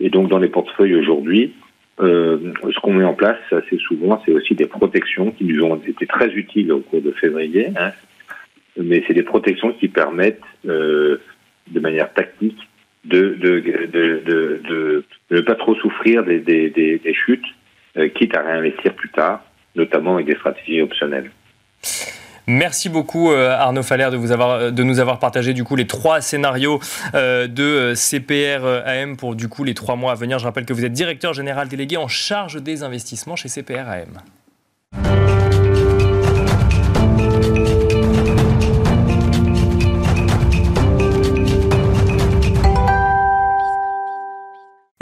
Et 0.00 0.10
donc 0.10 0.28
dans 0.28 0.36
les 0.36 0.50
portefeuilles 0.50 0.94
aujourd'hui, 0.94 1.54
euh, 2.00 2.52
ce 2.62 2.78
qu'on 2.80 2.92
met 2.92 3.04
en 3.04 3.14
place 3.14 3.38
assez 3.50 3.78
souvent, 3.78 4.20
c'est 4.26 4.32
aussi 4.32 4.54
des 4.54 4.66
protections 4.66 5.30
qui 5.30 5.44
nous 5.44 5.64
ont 5.64 5.76
été 5.76 6.04
très 6.04 6.28
utiles 6.32 6.72
au 6.72 6.80
cours 6.80 7.00
de 7.00 7.12
février. 7.12 7.68
Hein. 7.74 7.92
Mais 8.76 9.02
c'est 9.06 9.14
des 9.14 9.22
protections 9.22 9.72
qui 9.72 9.88
permettent, 9.88 10.42
euh, 10.68 11.16
de 11.70 11.80
manière 11.80 12.12
tactique, 12.12 12.68
de, 13.06 13.38
ne 15.30 15.40
pas 15.40 15.54
trop 15.54 15.74
souffrir 15.76 16.22
des, 16.22 17.14
chutes, 17.14 17.46
quitte 18.14 18.36
à 18.36 18.42
réinvestir 18.42 18.92
plus 18.92 19.08
tard, 19.08 19.42
notamment 19.74 20.16
avec 20.16 20.26
des 20.26 20.34
stratégies 20.34 20.82
optionnelles. 20.82 21.30
Merci 22.46 22.88
beaucoup 22.88 23.30
euh, 23.30 23.50
Arnaud 23.50 23.82
Faller 23.82 24.04
avoir, 24.04 24.72
de 24.72 24.82
nous 24.82 25.00
avoir 25.00 25.18
partagé 25.18 25.54
du 25.54 25.64
coup 25.64 25.76
les 25.76 25.86
trois 25.86 26.20
scénarios 26.20 26.80
euh, 27.14 27.46
de 27.46 27.94
CPR 27.94 28.66
AM 28.86 29.16
pour 29.16 29.34
du 29.34 29.48
coup 29.48 29.64
les 29.64 29.74
trois 29.74 29.96
mois 29.96 30.12
à 30.12 30.14
venir. 30.14 30.38
Je 30.38 30.44
rappelle 30.44 30.66
que 30.66 30.72
vous 30.72 30.84
êtes 30.84 30.92
directeur 30.92 31.32
général 31.32 31.68
délégué 31.68 31.96
en 31.96 32.08
charge 32.08 32.62
des 32.62 32.82
investissements 32.82 33.36
chez 33.36 33.48
CPR 33.48 33.88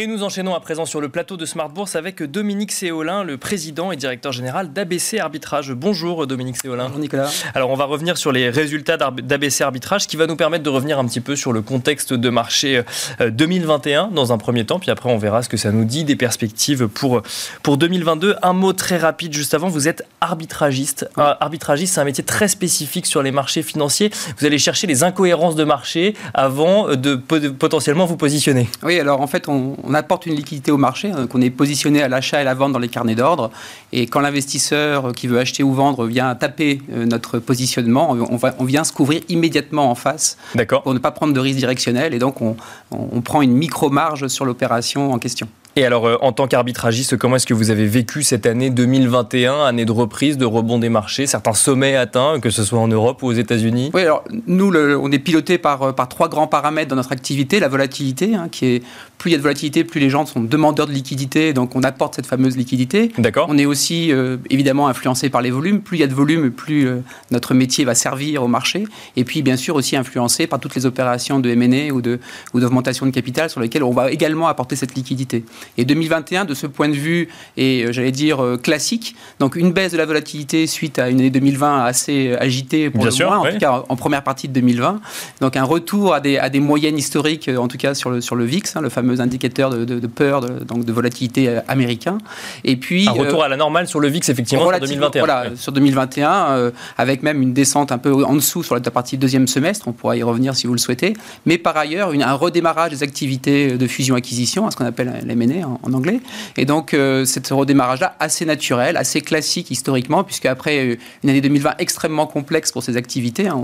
Et 0.03 0.09
nous 0.09 0.25
enchaînons 0.25 0.57
à 0.57 0.59
présent 0.59 0.85
sur 0.85 1.01
le 1.01 1.09
plateau 1.09 1.37
de 1.37 1.47
Smart 1.47 1.69
Bourse 1.69 1.95
avec 1.95 2.25
Dominique 2.25 2.73
Séolin, 2.73 3.23
le 3.23 3.37
président 3.39 3.93
et 3.93 3.97
directeur 3.97 4.33
général 4.33 4.73
d'ABC 4.73 5.21
Arbitrage. 5.21 5.71
Bonjour 5.71 6.27
Dominique 6.27 6.57
Séolin. 6.57 6.87
Bonjour 6.87 6.99
Nicolas. 6.99 7.31
Alors 7.55 7.71
on 7.71 7.77
va 7.77 7.85
revenir 7.85 8.19
sur 8.19 8.33
les 8.33 8.51
résultats 8.51 8.97
d'ABC 8.97 9.61
Arbitrage 9.61 10.09
qui 10.09 10.17
va 10.17 10.27
nous 10.27 10.35
permettre 10.35 10.65
de 10.65 10.71
revenir 10.71 10.99
un 10.99 11.05
petit 11.05 11.21
peu 11.21 11.37
sur 11.37 11.53
le 11.53 11.63
contexte 11.63 12.13
de 12.15 12.31
marché 12.31 12.83
2021 13.21 14.07
euh, 14.07 14.11
dans 14.11 14.33
un 14.33 14.39
premier 14.39 14.67
temps, 14.67 14.81
puis 14.81 14.91
après 14.91 15.09
on 15.09 15.19
verra 15.19 15.45
ce 15.45 15.49
que 15.49 15.57
ça 15.57 15.71
nous 15.71 15.85
dit 15.85 16.03
des 16.03 16.17
perspectives 16.17 16.89
pour, 16.89 17.23
pour 17.63 17.77
2022. 17.77 18.35
Un 18.43 18.55
mot 18.55 18.73
très 18.73 18.97
rapide 18.97 19.33
juste 19.33 19.55
avant, 19.55 19.69
vous 19.69 19.87
êtes 19.87 20.05
arbitragiste. 20.21 21.09
arbitragiste, 21.17 21.95
c'est 21.95 22.01
un 22.01 22.05
métier 22.05 22.25
très 22.25 22.49
spécifique 22.49 23.07
sur 23.07 23.23
les 23.23 23.31
marchés 23.31 23.63
financiers. 23.63 24.11
Vous 24.37 24.47
allez 24.47 24.59
chercher 24.59 24.89
les 24.89 25.05
incohérences 25.05 25.55
de 25.55 25.63
marché 25.63 26.17
avant 26.35 26.97
de 26.97 27.15
potentiellement 27.15 28.07
vous 28.07 28.17
positionner. 28.17 28.69
Oui, 28.83 28.99
alors 28.99 29.21
en 29.21 29.29
fait 29.29 29.47
on 29.47 29.77
on 29.92 29.92
apporte 29.95 30.27
une 30.27 30.35
liquidité 30.35 30.71
au 30.71 30.77
marché, 30.77 31.11
hein, 31.11 31.27
qu'on 31.27 31.41
est 31.41 31.51
positionné 31.51 32.03
à 32.03 32.09
l'achat 32.09 32.39
et 32.39 32.41
à 32.43 32.45
la 32.45 32.55
vente 32.55 32.73
dans 32.73 32.79
les 32.79 32.89
carnets 32.89 33.15
d'ordre. 33.15 33.51
Et 33.93 34.07
quand 34.07 34.21
l'investisseur 34.21 35.13
qui 35.13 35.27
veut 35.27 35.39
acheter 35.39 35.63
ou 35.63 35.73
vendre 35.73 36.07
vient 36.07 36.35
taper 36.35 36.81
euh, 36.93 37.05
notre 37.07 37.39
positionnement, 37.39 38.11
on, 38.11 38.37
va, 38.37 38.55
on 38.59 38.65
vient 38.65 38.85
se 38.85 38.93
couvrir 38.93 39.23
immédiatement 39.29 39.91
en 39.91 39.95
face 39.95 40.37
pour 40.83 40.95
ne 40.95 40.99
pas 40.99 41.11
prendre 41.11 41.33
de 41.33 41.41
risque 41.41 41.59
directionnel. 41.59 42.15
Et 42.15 42.19
donc, 42.19 42.41
on, 42.41 42.57
on 42.91 43.21
prend 43.21 43.43
une 43.43 43.53
micro-marge 43.53 44.29
sur 44.29 44.45
l'opération 44.45 45.13
en 45.13 45.19
question. 45.19 45.49
Et 45.75 45.87
alors, 45.87 46.07
euh, 46.07 46.17
en 46.21 46.33
tant 46.33 46.47
qu'arbitragiste, 46.47 47.17
comment 47.17 47.37
est-ce 47.37 47.47
que 47.47 47.55
vous 47.55 47.71
avez 47.71 47.87
vécu 47.87 48.23
cette 48.23 48.45
année 48.45 48.69
2021, 48.69 49.65
année 49.65 49.87
de 49.87 49.93
reprise, 49.93 50.37
de 50.37 50.45
rebond 50.45 50.79
des 50.79 50.91
marchés, 50.91 51.27
certains 51.27 51.55
sommets 51.55 51.97
atteints, 51.97 52.41
que 52.41 52.51
ce 52.51 52.63
soit 52.63 52.79
en 52.79 52.89
Europe 52.89 53.23
ou 53.23 53.29
aux 53.29 53.33
États-Unis? 53.33 53.91
Oui, 53.95 54.03
alors 54.03 54.23
nous, 54.47 54.71
on 54.75 55.11
est 55.11 55.19
piloté 55.19 55.57
par, 55.57 55.83
euh, 55.83 55.93
par 55.93 56.11
trois 56.11 56.29
grands 56.29 56.47
paramètres 56.47 56.89
dans 56.89 56.97
notre 56.97 57.13
activité. 57.13 57.59
La 57.59 57.69
volatilité, 57.69 58.35
hein, 58.35 58.49
qui 58.51 58.67
est 58.67 58.83
plus 59.17 59.31
il 59.31 59.33
y 59.33 59.35
a 59.35 59.39
de 59.39 59.43
volatilité, 59.43 59.85
plus 59.85 60.01
les 60.01 60.11
gens 60.11 60.27
sont 60.27 60.41
demandeurs 60.43 60.87
de 60.87 60.93
liquidité, 60.93 61.55
donc 61.55 61.75
on 61.75 61.83
apporte 61.85 62.17
cette 62.17 62.27
fameuse 62.27 62.57
liquidité. 62.57 63.11
D'accord. 63.17 63.47
On 63.49 63.57
est 63.57 63.67
aussi 63.67 64.13
euh, 64.13 64.37
évidemment 64.51 64.89
influencé 64.89 65.31
par 65.31 65.41
les 65.41 65.51
volumes. 65.51 65.81
Plus 65.81 65.97
il 65.97 66.01
y 66.01 66.05
a 66.05 66.09
de 66.09 66.15
volume, 66.15 66.51
plus 66.51 66.89
notre 67.31 67.55
métier 67.55 67.85
va 67.87 67.95
servir 67.95 68.43
au 68.43 68.49
marché. 68.49 68.85
Et 69.17 69.25
puis, 69.25 69.41
bien 69.41 69.57
sûr, 69.57 69.77
aussi 69.77 69.97
influencé 69.97 70.47
par 70.47 70.61
toutes 70.61 70.75
les 70.75 70.85
opérations 70.85 71.41
de 71.41 71.49
M&A 71.49 71.95
ou, 71.95 72.03
de, 72.03 72.19
ou 72.53 72.61
d'augmentation 72.61 73.07
de 73.07 73.11
capital 73.11 73.49
sur 73.49 73.61
lesquelles 73.61 73.85
on 73.85 73.93
va 73.93 74.11
également 74.11 74.49
apporter 74.49 74.77
cette 74.77 74.95
liquidité. 74.97 75.45
Et 75.79 75.85
2021, 75.85 76.45
de 76.45 76.55
ce 76.55 76.67
point 76.67 76.89
de 76.89 76.95
vue, 76.95 77.29
est, 77.57 77.93
j'allais 77.93 78.13
dire, 78.13 78.59
classique. 78.63 79.15
Donc 79.39 79.57
une 79.57 79.73
baisse 79.73 79.93
de 79.93 79.99
la 79.99 80.07
volatilité 80.07 80.67
suite 80.67 80.99
à 80.99 81.09
une 81.09 81.21
année 81.21 81.31
2020 81.31 81.85
assez 81.85 82.35
agitée 82.39 82.91
pour 82.91 83.05
le 83.05 83.25
moins, 83.25 83.39
en 83.39 83.51
tout 83.51 83.59
cas 83.59 83.85
en 83.89 83.97
première 83.97 84.23
partie 84.23 84.49
de 84.49 84.53
2020. 84.55 85.01
Donc 85.41 85.57
un 85.57 85.65
retour 85.65 86.15
à 86.15 86.21
des, 86.21 86.39
à 86.39 86.49
des 86.49 86.61
moyennes 86.61 86.99
historiques, 86.99 87.51
en 87.57 87.69
tout 87.69 87.79
cas 87.79 87.95
sur 87.95 88.11
le, 88.11 88.21
sur 88.21 88.37
le 88.37 88.45
VIX, 88.45 88.77
hein, 88.77 88.81
le 88.81 88.89
fameux 88.89 89.21
indicateur 89.21 89.71
de, 89.71 89.85
de, 89.85 90.07
peur, 90.07 90.41
de, 90.41 90.65
donc 90.65 90.85
de 90.85 90.93
volatilité 90.93 91.59
américain. 91.69 92.19
Et 92.65 92.77
puis 92.77 93.09
un 93.09 93.13
retour 93.13 93.45
à 93.45 93.49
la 93.49 93.57
normale 93.57 93.89
sur 93.89 94.01
le 94.01 94.09
VIX 94.09 94.29
effectivement 94.29 94.69
sur 94.69 94.81
2021. 94.81 95.21
Voilà, 95.25 95.57
sur 95.57 95.73
2021, 95.73 96.73
avec 96.99 97.23
même 97.23 97.43
une 97.43 97.53
descente 97.53 97.93
un 97.93 97.99
peu 97.99 98.25
en 98.25 98.35
dessous 98.35 98.63
sur 98.63 98.75
la 98.75 98.81
partie 98.81 99.17
deuxième 99.17 99.47
semestre. 99.47 99.89
On 99.89 99.93
pourra 99.93 100.17
y 100.17 100.23
revenir 100.23 100.55
si 100.55 100.67
vous 100.67 100.73
le 100.73 100.79
souhaitez. 100.79 101.15
Mais 101.47 101.59
par 101.59 101.77
ailleurs, 101.77 102.13
une, 102.13 102.23
un 102.23 102.35
redémarrage 102.35 102.91
des 102.91 103.03
activités 103.03 103.77
de 103.77 103.87
fusion-acquisition, 103.87 104.71
ce 104.71 104.77
qu'on 104.77 104.87
appelle 104.87 105.23
en, 105.65 105.79
en, 105.83 105.93
anglais. 105.93 106.21
Et 106.57 106.65
donc, 106.65 106.95
euh, 106.95 107.25
cet 107.25 107.49
redémarrage-là, 107.49 108.17
assez 108.19 108.45
naturel, 108.45 108.97
assez 108.97 109.21
classique 109.21 109.71
historiquement, 109.71 110.25
puisque 110.25 110.47
après 110.47 110.79
euh, 110.79 110.97
une 111.23 111.31
année 111.31 111.41
2020 111.41 111.75
extrêmement 111.79 112.27
complexe 112.27 112.73
pour 112.73 112.83
ces 112.83 112.97
activités, 112.97 113.49
hein, 113.49 113.63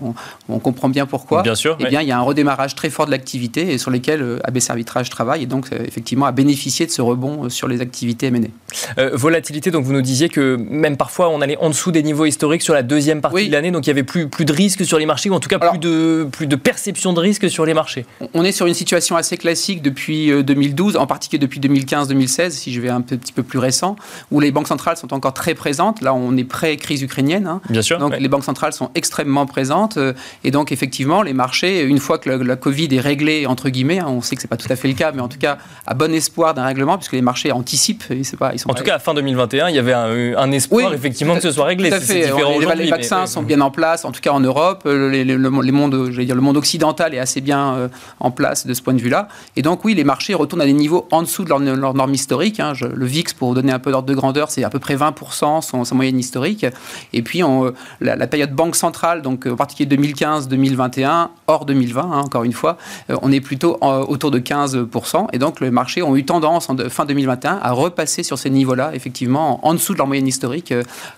on, 0.48 0.58
comprend 0.58 0.88
bien 0.88 1.06
pourquoi. 1.06 1.42
Bien 1.42 1.54
sûr. 1.54 1.76
Eh 1.80 1.86
bien, 1.86 2.02
il 2.02 2.08
y 2.08 2.12
a 2.12 2.18
un 2.18 2.22
redémarrage 2.22 2.74
très 2.74 2.90
fort 2.90 3.06
de 3.06 3.10
l'activité 3.10 3.72
et 3.72 3.78
sur 3.78 3.90
lesquels 3.90 4.22
euh, 4.22 4.38
ABC 4.44 4.70
Arbitrage 4.70 5.08
travaille 5.08 5.44
et 5.44 5.46
donc 5.46 5.68
effectivement 5.72 6.26
a 6.26 6.32
bénéficié 6.32 6.86
de 6.86 6.90
ce 6.90 7.00
rebond 7.00 7.48
sur 7.48 7.68
les 7.68 7.80
activités 7.80 8.26
M&A. 8.26 9.10
volatilité, 9.12 9.70
donc 9.70 9.84
vous 9.84 9.92
nous 9.92 10.02
disiez 10.02 10.28
que 10.28 10.56
même 10.56 10.96
parfois 10.96 11.28
on 11.28 11.40
allait 11.40 11.56
en 11.58 11.68
dessous 11.68 11.92
des 11.92 12.02
niveaux 12.02 12.26
historiques 12.26 12.62
sur 12.62 12.74
la 12.74 12.82
deuxième 12.82 13.20
partie 13.20 13.48
de 13.48 13.52
l'année, 13.52 13.70
donc 13.70 13.86
il 13.86 13.90
y 13.90 13.92
avait 13.92 14.02
plus, 14.02 14.28
plus 14.28 14.44
de 14.44 14.52
risques 14.52 14.84
sur 14.84 14.98
les 14.98 15.06
marchés, 15.06 15.30
ou 15.30 15.34
en 15.34 15.40
tout 15.40 15.48
cas 15.48 15.58
plus, 15.58 15.78
de, 15.78 16.28
plus 16.30 16.46
de 16.46 16.56
perception 16.56 17.12
de 17.12 17.20
risque 17.20 17.48
sur 17.48 17.64
les 17.64 17.74
marchés. 17.74 18.04
On 18.34 18.44
est 18.44 18.52
sur 18.52 18.66
une 18.66 18.74
situation 18.74 19.16
assez 19.16 19.36
classique 19.36 19.82
depuis 19.82 20.42
2012, 20.42 20.96
euh, 20.96 20.98
en 20.98 21.06
particulier 21.06 21.38
depuis 21.38 21.60
2015-2016, 21.78 22.50
si 22.50 22.72
je 22.72 22.80
vais 22.80 22.88
un 22.88 23.00
petit 23.00 23.32
peu 23.32 23.42
plus 23.42 23.58
récent, 23.58 23.96
où 24.30 24.40
les 24.40 24.50
banques 24.50 24.68
centrales 24.68 24.96
sont 24.96 25.12
encore 25.12 25.34
très 25.34 25.54
présentes. 25.54 26.00
Là, 26.00 26.14
on 26.14 26.36
est 26.36 26.44
pré-crise 26.44 27.02
ukrainienne. 27.02 27.46
Hein. 27.46 27.60
Bien 27.68 27.82
sûr. 27.82 27.98
Donc 27.98 28.18
les 28.18 28.28
banques 28.28 28.44
centrales 28.44 28.72
sont 28.72 28.90
extrêmement 28.94 29.46
présentes. 29.46 29.96
Euh, 29.96 30.12
et 30.44 30.50
donc, 30.50 30.72
effectivement, 30.72 31.22
les 31.22 31.32
marchés, 31.32 31.82
une 31.82 31.98
fois 31.98 32.18
que 32.18 32.30
la, 32.30 32.56
Covid 32.56 32.88
est 32.92 33.00
réglée, 33.00 33.46
entre 33.46 33.68
guillemets, 33.68 34.00
hein, 34.00 34.06
on 34.08 34.20
sait 34.20 34.36
que 34.36 34.42
ce 34.42 34.46
n'est 34.46 34.48
pas 34.48 34.56
tout 34.56 34.70
à 34.70 34.76
fait 34.76 34.88
le 34.88 34.94
cas, 34.94 35.12
mais 35.12 35.20
en 35.20 35.28
tout 35.28 35.38
cas, 35.38 35.58
à 35.86 35.94
bon 35.94 36.12
espoir 36.12 36.54
d'un 36.54 36.64
règlement, 36.64 36.96
puisque 36.96 37.12
les 37.12 37.22
marchés 37.22 37.52
anticipent. 37.52 38.04
Et 38.10 38.22
pas, 38.36 38.52
ils 38.52 38.58
sont 38.58 38.70
en 38.70 38.74
tout 38.74 38.84
cas, 38.84 38.96
à 38.96 38.98
fin 38.98 39.14
2021, 39.14 39.68
il 39.68 39.76
y 39.76 39.78
avait 39.78 39.92
un, 39.92 40.52
espoir, 40.52 40.92
effectivement, 40.92 41.34
que 41.34 41.42
ce 41.42 41.52
soit 41.52 41.66
réglé. 41.66 41.90
Tout 41.90 41.96
à 41.96 42.00
fait. 42.00 42.30
les, 42.76 42.90
vaccins 42.90 43.26
sont 43.26 43.42
bien 43.42 43.60
en 43.60 43.70
place, 43.70 44.04
en 44.04 44.12
tout 44.12 44.20
cas 44.20 44.30
en 44.30 44.40
Europe. 44.40 44.82
Euh, 44.86 45.10
les, 45.10 45.24
le, 45.24 45.50
monde, 45.50 46.10
dire, 46.10 46.34
le 46.34 46.40
monde 46.40 46.56
occidental 46.56 47.14
est 47.14 47.18
assez 47.18 47.40
bien 47.40 47.74
euh, 47.74 47.88
en 48.20 48.30
place 48.30 48.66
de 48.66 48.74
ce 48.74 48.82
point 48.82 48.94
de 48.94 49.00
vue-là. 49.00 49.28
Et 49.56 49.62
donc, 49.62 49.84
oui, 49.84 49.94
les 49.94 50.04
marchés 50.04 50.34
retournent 50.34 50.62
à 50.62 50.66
des 50.66 50.72
niveaux 50.72 51.06
en 51.10 51.22
dessous 51.22 51.44
de 51.44 51.48
leur, 51.48 51.60
leur 51.74 51.94
norme 51.94 52.14
historique. 52.14 52.60
Hein. 52.60 52.72
le 52.80 53.06
VIX, 53.06 53.32
pour 53.34 53.54
donner 53.54 53.72
un 53.72 53.78
peu 53.78 53.90
d'ordre 53.90 54.08
de 54.08 54.14
grandeur, 54.14 54.50
c'est 54.50 54.64
à 54.64 54.70
peu 54.70 54.78
près 54.78 54.96
20%, 54.96 55.62
son, 55.62 55.84
sa 55.84 55.94
moyenne 55.94 56.18
historique. 56.18 56.66
Et 57.12 57.22
puis, 57.22 57.42
on, 57.42 57.72
la, 58.00 58.26
période 58.26 58.52
banque 58.52 58.76
centrale, 58.76 59.22
donc 59.22 59.46
en 59.46 59.56
particulier 59.56 59.96
2015-2021, 59.96 61.28
hors 61.46 61.64
2020, 61.64 62.00
hein, 62.00 62.20
encore 62.20 62.44
une 62.44 62.52
fois, 62.52 62.76
euh, 63.10 63.16
on 63.22 63.32
est 63.32 63.40
plutôt 63.40 63.78
autour 63.80 64.30
de 64.30 64.38
15%. 64.38 65.28
Et 65.32 65.38
donc, 65.38 65.60
les 65.60 65.70
marchés 65.70 66.02
ont 66.02 66.16
eu 66.16 66.24
tendance, 66.24 66.68
en 66.70 66.76
fin 66.88 67.04
2021, 67.04 67.58
à 67.62 67.72
repasser 67.72 68.22
sur 68.22 68.38
ces 68.38 68.50
niveaux-là, 68.50 68.90
effectivement, 68.94 69.66
en, 69.66 69.74
dessous 69.74 69.92
de 69.92 69.98
leur 69.98 70.06
moyenne 70.06 70.26
historique, 70.26 70.74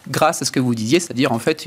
grâce 0.08 0.42
à 0.42 0.44
ce 0.44 0.52
que 0.52 0.60
vous 0.60 0.74
disiez, 0.74 1.00
c'est-à-dire 1.00 1.32
en 1.32 1.38
fait 1.38 1.66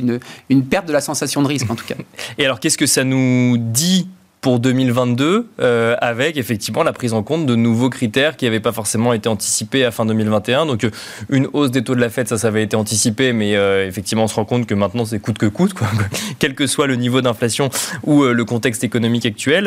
une 0.50 0.64
perte 0.66 0.88
de 0.88 0.94
la 0.94 1.02
sensation 1.02 1.42
de 1.42 1.48
risque, 1.48 1.70
en 1.70 1.76
tout 1.76 1.86
cas. 1.86 1.96
Et 2.38 2.46
alors, 2.46 2.60
qu'est-ce 2.60 2.78
que 2.78 2.86
ça 2.86 3.04
nous 3.04 3.58
dit 3.58 4.08
pour 4.44 4.60
2022 4.60 5.48
euh, 5.62 5.96
avec 6.02 6.36
effectivement 6.36 6.84
la 6.84 6.92
prise 6.92 7.14
en 7.14 7.24
compte 7.24 7.46
de 7.46 7.56
nouveaux 7.56 7.90
critères 7.90 8.36
qui 8.36 8.44
n'avaient 8.44 8.60
pas 8.60 8.74
forcément 8.74 9.14
été 9.14 9.30
anticipés 9.30 9.86
à 9.86 9.92
fin 9.92 10.06
2021. 10.06 10.66
Donc 10.66 10.84
euh, 10.84 10.92
une 11.30 11.48
hausse 11.54 11.72
des 11.72 11.82
taux 11.82 11.96
de 11.96 12.02
la 12.02 12.10
Fed, 12.10 12.28
ça, 12.28 12.38
ça 12.38 12.50
avait 12.50 12.62
été 12.62 12.76
anticipé, 12.76 13.32
mais 13.32 13.56
euh, 13.56 13.88
effectivement 13.88 14.26
on 14.26 14.28
se 14.28 14.36
rend 14.36 14.44
compte 14.44 14.68
que 14.68 14.74
maintenant 14.74 15.06
c'est 15.06 15.20
coûte 15.20 15.38
que 15.38 15.46
coûte, 15.46 15.74
quel 16.40 16.56
que 16.56 16.68
soit 16.68 16.88
le 16.88 16.98
niveau 16.98 17.22
d'inflation 17.22 17.70
ou 18.04 18.24
le 18.26 18.46
contexte 18.46 18.84
économique 18.84 19.26
actuel. 19.26 19.64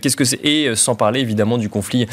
qu'est-ce 0.00 0.16
que 0.16 0.24
c'est? 0.24 0.42
Et 0.42 0.74
sans 0.74 0.94
parler 0.94 1.20
évidemment 1.20 1.58
du 1.58 1.68
conflit 1.68 2.06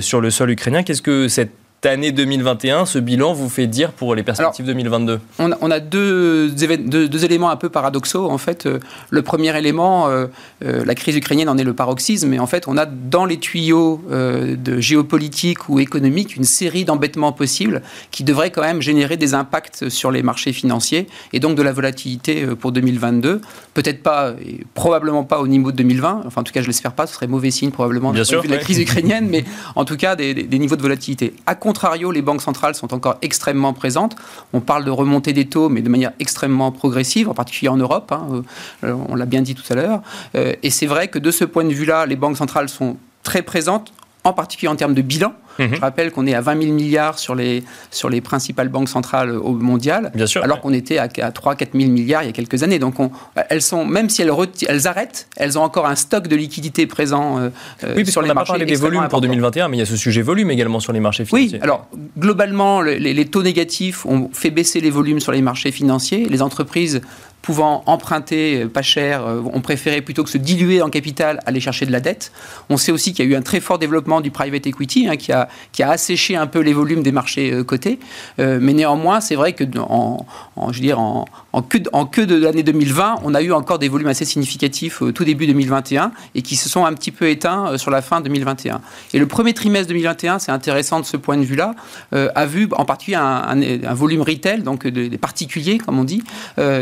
sur 0.00 0.22
le 0.22 0.30
sol 0.30 0.50
ukrainien, 0.50 0.82
qu'est-ce 0.82 1.02
que 1.02 1.28
cette 1.28 1.52
année 1.88 2.12
2021, 2.12 2.84
ce 2.84 2.98
bilan 2.98 3.32
vous 3.32 3.48
fait 3.48 3.66
dire 3.66 3.92
pour 3.92 4.14
les 4.14 4.22
perspectives 4.22 4.66
2022 4.66 5.20
on 5.38 5.70
a, 5.70 5.80
deux, 5.80 6.50
deux, 6.50 7.24
éléments 7.24 7.50
un 7.50 7.56
peu 7.56 7.68
paradoxaux. 7.68 8.30
En 8.30 8.38
fait, 8.38 8.66
euh, 8.66 8.78
le 9.10 9.22
premier 9.22 9.56
élément, 9.56 10.08
euh, 10.08 10.26
euh, 10.64 10.84
la 10.84 10.94
crise 10.94 11.16
ukrainienne 11.16 11.48
en 11.48 11.58
est 11.58 11.64
le 11.64 11.74
paroxysme, 11.74 12.28
mais 12.28 12.38
en 12.38 12.46
fait, 12.46 12.68
on 12.68 12.76
a 12.76 12.86
dans 12.86 13.24
les 13.24 13.38
tuyaux 13.38 14.02
de 14.10 14.80
géopolitique 14.80 15.68
ou 15.68 15.78
économique 15.78 16.36
une 16.36 16.44
série 16.44 16.84
d'embêtements 16.84 17.32
possibles 17.32 17.82
qui 18.10 18.24
devraient 18.24 18.50
quand 18.50 18.62
même 18.62 18.82
générer 18.82 19.16
des 19.16 19.34
impacts 19.34 19.88
sur 19.88 20.10
les 20.10 20.22
marchés 20.22 20.52
financiers 20.52 21.06
et 21.32 21.40
donc 21.40 21.56
de 21.56 21.62
la 21.62 21.72
volatilité 21.72 22.46
pour 22.46 22.72
2022. 22.72 23.40
Peut-être 23.74 24.02
pas, 24.02 24.34
et 24.44 24.64
probablement 24.74 25.24
pas 25.24 25.40
au 25.40 25.46
niveau 25.46 25.72
de 25.72 25.76
2020. 25.76 26.22
Enfin, 26.26 26.40
en 26.40 26.44
tout 26.44 26.52
cas, 26.52 26.62
je 26.62 26.66
l'espère 26.66 26.92
pas. 26.92 27.06
Ce 27.06 27.14
serait 27.14 27.26
mauvais 27.26 27.50
signe 27.50 27.70
probablement 27.70 28.12
de 28.12 28.48
la 28.48 28.58
crise 28.58 28.78
ukrainienne, 28.78 29.28
mais 29.28 29.44
en 29.76 29.84
tout 29.84 29.96
cas 29.96 30.16
des, 30.16 30.34
des 30.34 30.58
niveaux 30.58 30.76
de 30.76 30.82
volatilité. 30.82 31.34
À 31.46 31.54
contrario, 31.70 32.10
les 32.10 32.20
banques 32.20 32.42
centrales 32.42 32.74
sont 32.74 32.92
encore 32.92 33.16
extrêmement 33.22 33.72
présentes. 33.72 34.16
On 34.52 34.58
parle 34.58 34.84
de 34.84 34.90
remontée 34.90 35.32
des 35.32 35.46
taux, 35.46 35.68
mais 35.68 35.82
de 35.82 35.88
manière 35.88 36.10
extrêmement 36.18 36.72
progressive, 36.72 37.28
en 37.28 37.34
particulier 37.34 37.68
en 37.68 37.76
Europe. 37.76 38.10
Hein, 38.10 38.42
euh, 38.82 38.92
on 39.08 39.14
l'a 39.14 39.24
bien 39.24 39.40
dit 39.40 39.54
tout 39.54 39.62
à 39.72 39.76
l'heure. 39.76 40.02
Euh, 40.34 40.54
et 40.64 40.70
c'est 40.70 40.88
vrai 40.88 41.06
que 41.06 41.20
de 41.20 41.30
ce 41.30 41.44
point 41.44 41.62
de 41.62 41.72
vue-là, 41.72 42.06
les 42.06 42.16
banques 42.16 42.36
centrales 42.36 42.68
sont 42.68 42.96
très 43.22 43.42
présentes, 43.42 43.92
en 44.24 44.32
particulier 44.32 44.68
en 44.68 44.76
termes 44.76 44.94
de 44.94 45.02
bilan. 45.02 45.34
Mhm. 45.58 45.74
Je 45.74 45.80
rappelle 45.80 46.10
qu'on 46.10 46.26
est 46.26 46.34
à 46.34 46.40
20 46.40 46.62
000 46.62 46.74
milliards 46.74 47.18
sur 47.18 47.34
les, 47.34 47.62
sur 47.90 48.08
les 48.08 48.20
principales 48.20 48.68
banques 48.68 48.88
centrales 48.88 49.36
au 49.36 49.52
mondial, 49.52 50.10
Bien 50.14 50.26
sûr, 50.26 50.42
alors 50.42 50.60
qu'on 50.60 50.72
était 50.72 50.98
à, 50.98 51.08
à 51.20 51.32
3 51.32 51.54
4 51.54 51.72
000 51.74 51.90
milliards 51.90 52.22
il 52.22 52.26
y 52.26 52.28
a 52.28 52.32
quelques 52.32 52.62
années. 52.62 52.78
Donc 52.78 52.94
elles 53.48 53.60
sont, 53.60 53.84
même 53.84 54.08
si 54.08 54.22
elles, 54.22 54.32
elles 54.68 54.86
arrêtent, 54.86 55.28
elles 55.36 55.58
ont 55.58 55.62
encore 55.62 55.86
un 55.86 55.96
stock 55.96 56.28
de 56.28 56.36
liquidités 56.36 56.86
présent 56.86 57.38
euh, 57.38 57.50
euh, 57.84 57.94
oui, 57.96 58.06
sur 58.06 58.22
les 58.22 58.32
marchés. 58.32 58.52
On 58.52 58.54
parlé 58.54 58.66
des 58.66 58.76
volumes 58.76 59.08
pour 59.08 59.20
2021, 59.20 59.68
mais 59.68 59.76
il 59.76 59.80
y 59.80 59.82
a 59.82 59.86
ce 59.86 59.96
sujet 59.96 60.22
volume 60.22 60.50
également 60.50 60.80
sur 60.80 60.92
les 60.92 61.00
marchés 61.00 61.24
financiers. 61.24 61.58
Oui, 61.58 61.62
alors 61.62 61.86
globalement, 62.18 62.80
les, 62.80 62.98
les 62.98 63.26
taux 63.26 63.42
négatifs 63.42 64.06
ont 64.06 64.30
fait 64.32 64.50
baisser 64.50 64.80
les 64.80 64.90
volumes 64.90 65.20
sur 65.20 65.32
les 65.32 65.42
marchés 65.42 65.72
financiers. 65.72 66.26
Les 66.28 66.42
entreprises 66.42 67.02
pouvant 67.42 67.82
emprunter 67.86 68.66
pas 68.66 68.82
cher, 68.82 69.24
euh, 69.26 69.40
ont 69.52 69.60
préféré 69.60 70.02
plutôt 70.02 70.24
que 70.24 70.30
se 70.30 70.38
diluer 70.38 70.82
en 70.82 70.90
capital, 70.90 71.40
aller 71.46 71.60
chercher 71.60 71.86
de 71.86 71.92
la 71.92 72.00
dette. 72.00 72.32
On 72.68 72.76
sait 72.76 72.92
aussi 72.92 73.12
qu'il 73.12 73.24
y 73.24 73.28
a 73.28 73.30
eu 73.30 73.36
un 73.36 73.42
très 73.42 73.60
fort 73.60 73.78
développement 73.78 74.20
du 74.20 74.30
private 74.30 74.66
equity 74.66 75.08
hein, 75.08 75.16
qui, 75.16 75.32
a, 75.32 75.48
asséché 75.80 76.36
un 76.36 76.46
peu 76.46 76.60
les 76.60 76.72
volumes 76.72 77.02
des 77.02 77.12
marchés 77.12 77.52
euh, 77.52 77.64
cotés. 77.64 77.98
Euh, 78.38 78.58
mais 78.60 78.74
néanmoins, 78.74 79.20
c'est 79.20 79.34
vrai 79.34 79.54
que 79.54 79.64
en, 79.78 80.26
je 80.70 80.74
veux 80.74 80.80
dire, 80.80 81.00
en, 81.00 81.24
en, 81.52 81.62
en 81.92 82.10
de 82.20 82.34
l'année 82.36 82.62
2020, 82.62 83.20
on 83.24 83.34
a 83.34 83.40
eu 83.40 83.52
encore 83.52 83.78
des 83.78 83.88
volumes 83.88 84.08
assez 84.08 84.24
significatifs 84.24 85.00
au 85.00 85.12
tout 85.12 85.24
début 85.24 85.46
2021 85.46 86.12
et 86.34 86.42
qui 86.42 86.56
se 86.56 86.68
sont 86.68 86.84
un 86.84 86.92
petit 86.92 87.10
peu 87.10 87.28
éteints 87.28 87.78
sur 87.78 87.90
la 87.90 88.02
fin 88.02 88.20
2021. 88.20 88.80
Et 89.14 89.18
le 89.18 89.26
premier 89.26 89.54
trimestre 89.54 89.88
2021, 89.88 90.38
c'est 90.38 90.52
intéressant 90.52 91.00
de 91.00 91.06
ce 91.06 91.16
point 91.16 91.38
de 91.38 91.44
vue-là, 91.44 91.74
a 92.12 92.46
vu 92.46 92.68
en 92.72 92.84
particulier 92.84 93.16
un, 93.16 93.94
volume 93.94 94.22
retail, 94.22 94.62
donc 94.62 94.86
des, 94.86 95.16
particuliers, 95.18 95.78
comme 95.78 95.98
on 95.98 96.04
dit, 96.04 96.22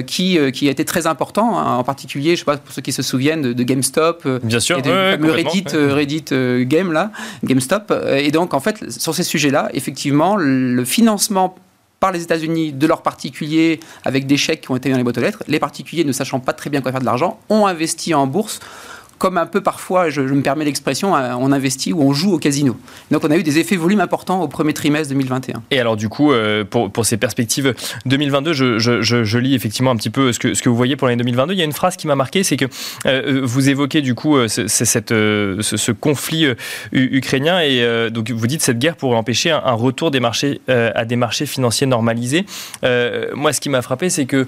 qui 0.07 0.39
euh, 0.49 0.51
qui 0.51 0.69
a 0.69 0.71
été 0.71 0.85
très 0.85 1.07
important, 1.07 1.59
hein, 1.59 1.77
en 1.77 1.85
particulier, 1.85 2.33
je 2.33 2.41
sais 2.41 2.45
pas 2.45 2.57
pour 2.57 2.75
ceux 2.75 2.83
qui 2.83 2.93
se 2.93 3.03
souviennent 3.03 3.53
de, 3.53 3.63
GameStop, 3.63 4.23
euh, 4.27 4.39
Bien 4.43 4.61
sûr, 4.61 4.79
et 4.79 4.83
de 4.83 5.31
Reddit, 5.31 5.65
euh, 5.75 5.95
Reddit 5.95 6.25
Game 6.67 6.93
là, 6.93 7.13
GameStop. 7.45 7.93
Et 8.11 8.31
donc 8.31 8.55
en 8.55 8.61
fait, 8.61 8.91
sur 8.91 9.15
ces 9.15 9.23
sujets-là, 9.23 9.69
effectivement, 9.73 10.37
le 10.37 10.85
financement 10.85 11.55
par 12.01 12.13
les 12.13 12.23
États-Unis 12.23 12.73
de 12.73 12.87
leurs 12.87 13.03
particuliers 13.03 13.81
avec 14.05 14.27
des 14.27 14.37
chèques 14.37 14.63
qui 14.63 14.71
ont 14.71 14.77
été 14.77 14.91
dans 14.91 14.97
les 14.97 15.03
boîtes 15.03 15.19
aux 15.19 15.23
lettres. 15.23 15.43
Les 15.49 15.59
particuliers, 15.59 16.05
ne 16.05 16.13
sachant 16.13 16.41
pas 16.41 16.53
très 16.53 16.71
bien 16.71 16.81
quoi 16.81 16.93
faire 16.93 17.01
de 17.01 17.07
l'argent, 17.07 17.41
ont 17.49 17.67
investi 17.67 18.15
en 18.15 18.27
bourse 18.27 18.61
comme 19.19 19.37
un 19.37 19.47
peu 19.47 19.61
parfois, 19.61 20.11
je, 20.11 20.21
me 20.21 20.43
permets 20.43 20.65
l'expression, 20.65 21.17
euh, 21.17 21.35
on 21.39 21.53
investit 21.53 21.93
ou 21.93 22.03
on 22.03 22.13
joue 22.13 22.33
au 22.33 22.39
casino. 22.39 22.77
Donc 23.11 23.25
on 23.25 23.31
a 23.31 23.37
eu 23.37 23.43
des 23.43 23.59
effets 23.59 23.77
volumes 23.77 24.01
importants 24.01 24.41
au 24.43 24.49
premier 24.49 24.73
trimestre 24.73 25.09
2021. 25.13 25.63
Et 25.71 25.81
alors 25.81 25.97
du 25.97 26.09
coup, 26.09 26.33
euh, 26.33 26.65
pour, 26.65 27.05
ces 27.05 27.17
perspectives 27.17 27.75
2022, 28.07 28.53
je, 28.53 29.39
lis 29.39 29.55
effectivement 29.55 29.91
un 29.91 29.97
petit 29.97 30.11
peu 30.11 30.33
ce 30.33 30.39
que, 30.39 30.69
vous 30.69 30.77
voyez 30.77 30.97
pour 30.97 31.09
l'année 31.09 31.19
2022. 31.19 31.55
Il 31.55 31.59
y 31.59 31.63
a 31.63 31.65
une 31.65 31.73
phrase 31.73 31.97
qui 31.97 32.07
m'a 32.07 32.15
marqué, 32.15 32.43
c'est 32.43 32.57
que 32.57 32.67
euh, 33.07 33.41
vous 33.43 33.69
évoquez 33.69 34.03
du 34.03 34.15
coup 34.15 34.37
ce, 34.49 34.67
cette, 34.69 35.11
ce, 35.11 35.93
conflit 35.93 36.47
ukrainien 36.93 37.61
et 37.61 38.11
donc 38.11 38.31
vous 38.31 38.47
dites 38.47 38.63
cette 38.63 38.79
guerre 38.79 38.97
pourrait 38.97 39.17
empêcher 39.17 39.51
un, 39.51 39.73
retour 39.73 40.11
des 40.11 40.21
marchés 40.21 40.61
à 40.69 41.05
des 41.05 41.17
marchés 41.17 41.47
financiers 41.47 41.87
normalisés. 41.87 42.45
moi, 43.35 43.53
ce 43.53 43.61
qui 43.61 43.69
m'a 43.69 43.83
frappé, 43.83 44.11
c'est 44.11 44.27
que 44.27 44.47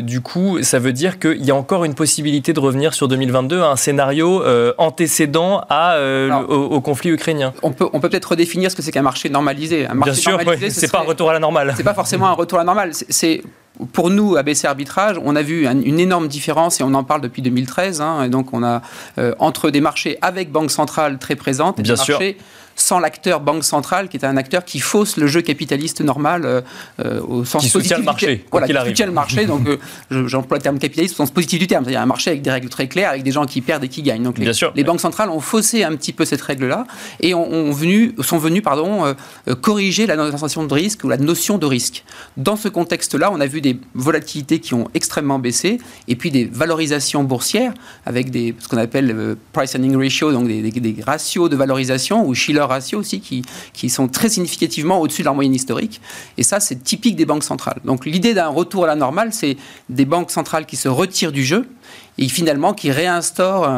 du 0.00 0.20
coup, 0.20 0.62
ça 0.62 0.78
veut 0.78 0.92
dire 0.92 1.18
qu'il 1.18 1.44
y 1.44 1.50
a 1.50 1.54
encore 1.54 1.84
une 1.84 1.94
possibilité 1.94 2.52
de 2.52 2.60
revenir 2.60 2.94
sur 2.94 3.08
2022 3.08 3.60
à 3.60 3.70
un 3.70 3.76
scénario 3.76 4.01
euh, 4.10 4.72
antécédent 4.78 5.62
à, 5.68 5.94
euh, 5.94 6.32
au, 6.32 6.80
conflit 6.80 7.10
ukrainien. 7.10 7.52
On 7.62 7.72
peut, 7.72 7.88
on 7.92 8.00
peut 8.00 8.08
peut-être 8.08 8.30
redéfinir 8.30 8.70
ce 8.70 8.76
que 8.76 8.82
c'est 8.82 8.92
qu'un 8.92 9.02
marché 9.02 9.28
normalisé. 9.28 9.86
Un 9.86 9.94
marché 9.94 10.12
Bien 10.12 10.20
sûr, 10.20 10.70
c'est 10.70 10.90
pas 10.90 11.00
un 11.00 11.04
retour 11.04 11.30
à 11.30 11.32
la 11.32 11.38
normale. 11.38 11.74
C'est 11.76 11.84
pas 11.84 11.94
forcément 11.94 12.26
un 12.26 12.32
retour 12.32 12.58
à 12.58 12.62
la 12.62 12.66
normale. 12.66 12.92
C'est 12.92 13.42
pour 13.92 14.10
nous, 14.10 14.36
à 14.36 14.42
BC 14.42 14.66
Arbitrage, 14.66 15.16
on 15.22 15.34
a 15.34 15.42
vu 15.42 15.66
une 15.66 15.98
énorme 15.98 16.28
différence 16.28 16.80
et 16.80 16.84
on 16.84 16.94
en 16.94 17.04
parle 17.04 17.20
depuis 17.20 17.42
2013. 17.42 18.00
Hein, 18.00 18.24
et 18.24 18.28
donc, 18.28 18.52
on 18.52 18.62
a 18.62 18.82
euh, 19.18 19.34
entre 19.38 19.70
des 19.70 19.80
marchés 19.80 20.18
avec 20.20 20.52
banque 20.52 20.70
centrale 20.70 21.18
très 21.18 21.36
présente 21.36 21.78
et 21.78 21.82
des 21.82 21.94
marchés 21.94 22.36
sans 22.76 22.98
l'acteur 22.98 23.40
banque 23.40 23.64
centrale, 23.64 24.08
qui 24.08 24.16
est 24.16 24.24
un 24.24 24.36
acteur 24.36 24.64
qui 24.64 24.80
fausse 24.80 25.16
le 25.16 25.26
jeu 25.26 25.42
capitaliste 25.42 26.00
normal 26.00 26.44
euh, 26.44 26.60
euh, 27.04 27.20
au 27.26 27.44
sens 27.44 27.64
qui 27.64 27.70
positif. 27.70 27.98
Le 27.98 28.04
marché, 28.04 28.44
voilà, 28.50 28.66
qui 28.66 28.74
soutient 28.74 29.06
le 29.06 29.12
marché. 29.12 29.46
donc, 29.46 29.68
j'emploie 30.10 30.58
le 30.58 30.62
terme 30.62 30.78
capitaliste 30.78 31.14
au 31.14 31.18
sens 31.18 31.30
positif 31.30 31.58
du 31.58 31.66
terme. 31.66 31.84
C'est-à-dire 31.84 32.00
un 32.00 32.06
marché 32.06 32.30
avec 32.30 32.42
des 32.42 32.50
règles 32.50 32.68
très 32.68 32.88
claires, 32.88 33.10
avec 33.10 33.22
des 33.22 33.32
gens 33.32 33.46
qui 33.46 33.60
perdent 33.60 33.84
et 33.84 33.88
qui 33.88 34.02
gagnent. 34.02 34.22
Donc, 34.22 34.38
les, 34.38 34.44
Bien 34.44 34.52
sûr. 34.52 34.72
les 34.74 34.84
banques 34.84 35.00
centrales 35.00 35.30
ont 35.30 35.40
faussé 35.40 35.84
un 35.84 35.94
petit 35.96 36.12
peu 36.12 36.24
cette 36.24 36.42
règle-là 36.42 36.86
et 37.20 37.34
ont, 37.34 37.72
venu, 37.72 38.14
sont 38.20 38.38
venues 38.38 38.62
pardon, 38.62 39.14
corriger 39.60 40.06
la 40.06 40.16
notion 40.16 40.64
de 40.64 40.74
risque 40.74 41.04
ou 41.04 41.08
la 41.08 41.16
notion 41.16 41.58
de 41.58 41.66
risque. 41.66 42.04
Dans 42.36 42.56
ce 42.56 42.68
contexte-là, 42.68 43.30
on 43.32 43.40
a 43.40 43.46
vu 43.46 43.60
des 43.60 43.78
volatilités 43.94 44.58
qui 44.58 44.74
ont 44.74 44.88
extrêmement 44.94 45.38
baissé 45.38 45.78
et 46.08 46.16
puis 46.16 46.30
des 46.30 46.44
valorisations 46.44 47.24
boursières 47.24 47.72
avec 48.06 48.30
des, 48.30 48.54
ce 48.58 48.68
qu'on 48.68 48.78
appelle 48.78 49.36
price 49.52 49.74
earning 49.74 49.96
ratio, 49.96 50.32
donc 50.32 50.48
des, 50.48 50.70
des, 50.70 51.02
ratios 51.02 51.48
de 51.48 51.56
valorisation 51.56 52.26
ou 52.26 52.34
Schiller 52.34 52.61
ratio 52.68 52.98
aussi 52.98 53.20
qui, 53.20 53.42
qui 53.72 53.90
sont 53.90 54.08
très 54.08 54.28
significativement 54.28 55.00
au-dessus 55.00 55.22
de 55.22 55.26
leur 55.26 55.34
moyenne 55.34 55.54
historique. 55.54 56.00
Et 56.38 56.42
ça, 56.42 56.60
c'est 56.60 56.82
typique 56.82 57.16
des 57.16 57.26
banques 57.26 57.44
centrales. 57.44 57.80
Donc 57.84 58.06
l'idée 58.06 58.34
d'un 58.34 58.48
retour 58.48 58.84
à 58.84 58.86
la 58.86 58.94
normale, 58.94 59.32
c'est 59.32 59.56
des 59.88 60.04
banques 60.04 60.30
centrales 60.30 60.66
qui 60.66 60.76
se 60.76 60.88
retirent 60.88 61.32
du 61.32 61.44
jeu 61.44 61.66
et 62.18 62.28
finalement 62.28 62.74
qui 62.74 62.90
réinstaure 62.90 63.68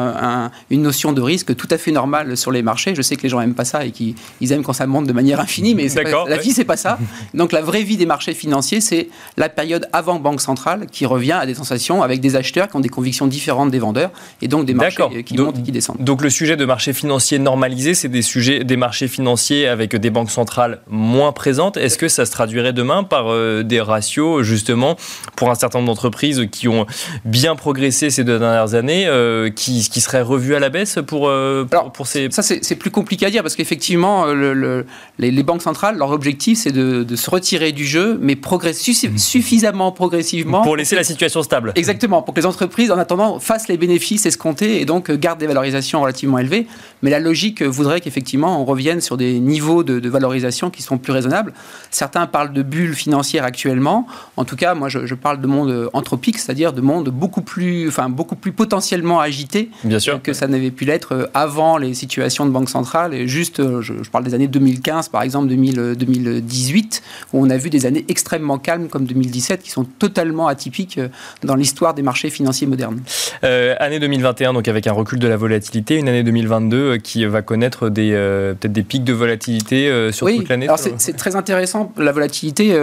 une 0.69 0.81
notion 0.81 1.13
de 1.13 1.21
risque 1.21 1.55
tout 1.55 1.67
à 1.71 1.77
fait 1.77 1.91
normale 1.91 2.37
sur 2.37 2.51
les 2.51 2.61
marchés. 2.61 2.95
Je 2.95 3.01
sais 3.01 3.15
que 3.15 3.23
les 3.23 3.29
gens 3.29 3.39
n'aiment 3.39 3.53
pas 3.53 3.65
ça 3.65 3.85
et 3.85 3.91
qu'ils 3.91 4.15
aiment 4.51 4.63
quand 4.63 4.73
ça 4.73 4.87
monte 4.87 5.07
de 5.07 5.13
manière 5.13 5.39
infinie, 5.39 5.75
mais 5.75 5.87
la 6.27 6.37
vie, 6.37 6.51
c'est 6.51 6.65
pas 6.65 6.77
ça. 6.77 6.97
Donc 7.33 7.51
la 7.51 7.61
vraie 7.61 7.83
vie 7.83 7.97
des 7.97 8.05
marchés 8.05 8.33
financiers, 8.33 8.81
c'est 8.81 9.09
la 9.37 9.49
période 9.49 9.87
avant 9.93 10.19
banque 10.19 10.41
centrale 10.41 10.87
qui 10.91 11.05
revient 11.05 11.33
à 11.33 11.45
des 11.45 11.53
sensations 11.53 12.03
avec 12.03 12.19
des 12.19 12.35
acheteurs 12.35 12.67
qui 12.67 12.75
ont 12.75 12.81
des 12.81 12.89
convictions 12.89 13.27
différentes 13.27 13.71
des 13.71 13.79
vendeurs 13.79 14.11
et 14.41 14.47
donc 14.47 14.65
des 14.65 14.73
marchés 14.73 15.23
qui 15.23 15.37
montent 15.37 15.59
et 15.59 15.63
qui 15.63 15.71
descendent. 15.71 15.97
Donc 15.99 16.21
le 16.21 16.29
sujet 16.29 16.57
de 16.57 16.65
marché 16.65 16.93
financier 16.93 17.39
normalisé, 17.39 17.93
c'est 17.93 18.09
des 18.09 18.21
sujets, 18.21 18.63
des 18.63 18.77
marchés 18.77 19.07
financiers 19.07 19.67
avec 19.67 19.95
des 19.95 20.09
banques 20.09 20.31
centrales 20.31 20.81
moins 20.87 21.31
présentes. 21.31 21.77
Est-ce 21.77 21.97
que 21.97 22.07
ça 22.07 22.25
se 22.25 22.31
traduirait 22.31 22.73
demain 22.73 23.03
par 23.03 23.31
euh, 23.31 23.63
des 23.63 23.81
ratios 23.81 24.43
justement 24.43 24.97
pour 25.35 25.49
un 25.49 25.55
certain 25.55 25.79
nombre 25.79 25.91
d'entreprises 25.91 26.47
qui 26.51 26.67
ont 26.67 26.85
bien 27.23 27.55
progressé 27.55 28.09
ces 28.09 28.24
deux 28.25 28.39
dernières 28.39 28.73
années 28.73 29.07
euh, 29.07 29.49
qui, 29.49 29.87
qui 29.89 30.01
serait 30.01 30.21
revu 30.21 30.55
à 30.55 30.59
la 30.59 30.69
baisse 30.69 30.99
pour, 31.05 31.29
euh, 31.29 31.65
pour, 31.93 32.07
ces... 32.07 32.29
Ça, 32.31 32.41
c'est 32.41 32.75
plus 32.75 32.91
compliqué 32.91 33.25
à 33.25 33.29
dire 33.29 33.41
parce 33.41 33.55
qu'effectivement, 33.55 34.25
le, 34.25 34.85
les, 35.17 35.43
banques 35.43 35.61
centrales, 35.61 35.97
leur 35.97 36.11
objectif, 36.11 36.59
c'est 36.59 36.71
de, 36.71 37.15
se 37.15 37.29
retirer 37.29 37.71
du 37.71 37.85
jeu, 37.85 38.17
mais 38.21 38.35
mmh. 38.35 39.17
suffisamment 39.17 39.91
progressivement. 39.91 40.61
Pour 40.63 40.75
laisser 40.75 40.95
la 40.95 41.03
situation 41.03 41.43
stable. 41.43 41.71
Exactement, 41.75 42.21
pour 42.21 42.33
que 42.33 42.39
les 42.39 42.45
entreprises, 42.45 42.91
en 42.91 42.97
attendant, 42.97 43.39
fassent 43.39 43.67
les 43.67 43.77
bénéfices 43.77 44.25
escomptés 44.25 44.81
et 44.81 44.85
donc 44.85 45.11
gardent 45.11 45.39
des 45.39 45.47
valorisations 45.47 46.01
relativement 46.01 46.39
élevées. 46.39 46.67
Mais 47.01 47.09
la 47.09 47.19
logique 47.19 47.61
voudrait 47.61 48.01
qu'effectivement, 48.01 48.61
on 48.61 48.65
revienne 48.65 49.01
sur 49.01 49.17
des 49.17 49.39
niveaux 49.39 49.83
de, 49.83 49.99
de, 49.99 50.09
valorisation 50.09 50.69
qui 50.69 50.81
sont 50.81 50.97
plus 50.97 51.13
raisonnables. 51.13 51.53
Certains 51.91 52.25
parlent 52.25 52.53
de 52.53 52.63
bulles 52.63 52.95
financières 52.95 53.43
actuellement. 53.43 54.07
En 54.37 54.45
tout 54.45 54.55
cas, 54.55 54.73
moi, 54.73 54.89
je, 54.89 55.05
je 55.05 55.15
parle 55.15 55.39
de 55.39 55.47
monde 55.47 55.89
anthropique, 55.93 56.37
c'est-à-dire 56.37 56.73
de 56.73 56.81
monde 56.81 57.09
beaucoup 57.09 57.41
plus, 57.41 57.87
enfin, 57.87 58.09
beaucoup 58.15 58.35
plus 58.35 58.51
potentiellement 58.51 59.19
agité 59.19 59.69
Bien 59.83 59.99
sûr. 59.99 60.21
que 60.21 60.33
ça 60.33 60.47
n'avait 60.47 60.71
pu 60.71 60.85
l'être 60.85 61.13
euh, 61.13 61.25
avant 61.33 61.77
les 61.77 61.93
situations 61.93 62.45
de 62.45 62.51
banque 62.51 62.69
centrale. 62.69 63.13
Et 63.13 63.27
juste, 63.27 63.59
euh, 63.59 63.81
je, 63.81 63.93
parle 64.11 64.23
des 64.23 64.33
années 64.33 64.47
2015, 64.47 65.09
par 65.09 65.21
exemple 65.21 65.47
2018, 65.47 67.03
euh, 67.03 67.27
où 67.33 67.45
on 67.45 67.49
a 67.49 67.57
vu 67.57 67.69
des 67.69 67.85
années 67.85 68.05
extrêmement 68.07 68.57
calmes 68.57 68.87
comme 68.87 69.05
2017, 69.05 69.61
qui 69.61 69.69
sont 69.69 69.83
totalement 69.83 70.47
atypiques 70.47 70.99
dans 71.43 71.55
l'histoire 71.55 71.93
des 71.93 72.01
marchés 72.01 72.29
financiers 72.29 72.67
modernes. 72.67 73.01
année 73.43 73.99
2021, 73.99 74.53
donc 74.53 74.67
avec 74.67 74.87
un 74.87 74.93
recul 74.93 75.19
de 75.19 75.27
la 75.27 75.37
volatilité, 75.37 75.95
une 75.97 76.07
année 76.07 76.23
2022 76.23 76.97
qui 76.97 77.25
va 77.25 77.41
connaître 77.41 77.89
des 77.89 78.11
peut-être 78.11 78.71
des 78.71 78.83
pics 78.83 79.03
de 79.03 79.13
volatilité 79.13 80.11
sur 80.11 80.27
toute 80.27 80.49
l'année. 80.49 80.67
Alors 80.67 80.79
c'est 80.79 81.13
très 81.13 81.35
intéressant 81.35 81.91
la 81.97 82.11
volatilité, 82.11 82.77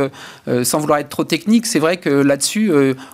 sans 0.63 0.79
vouloir 0.79 0.99
être 0.99 1.09
trop 1.09 1.25
technique. 1.25 1.67
C'est 1.67 1.79
vrai 1.79 1.97
que 1.97 2.11
là-dessus, 2.11 2.71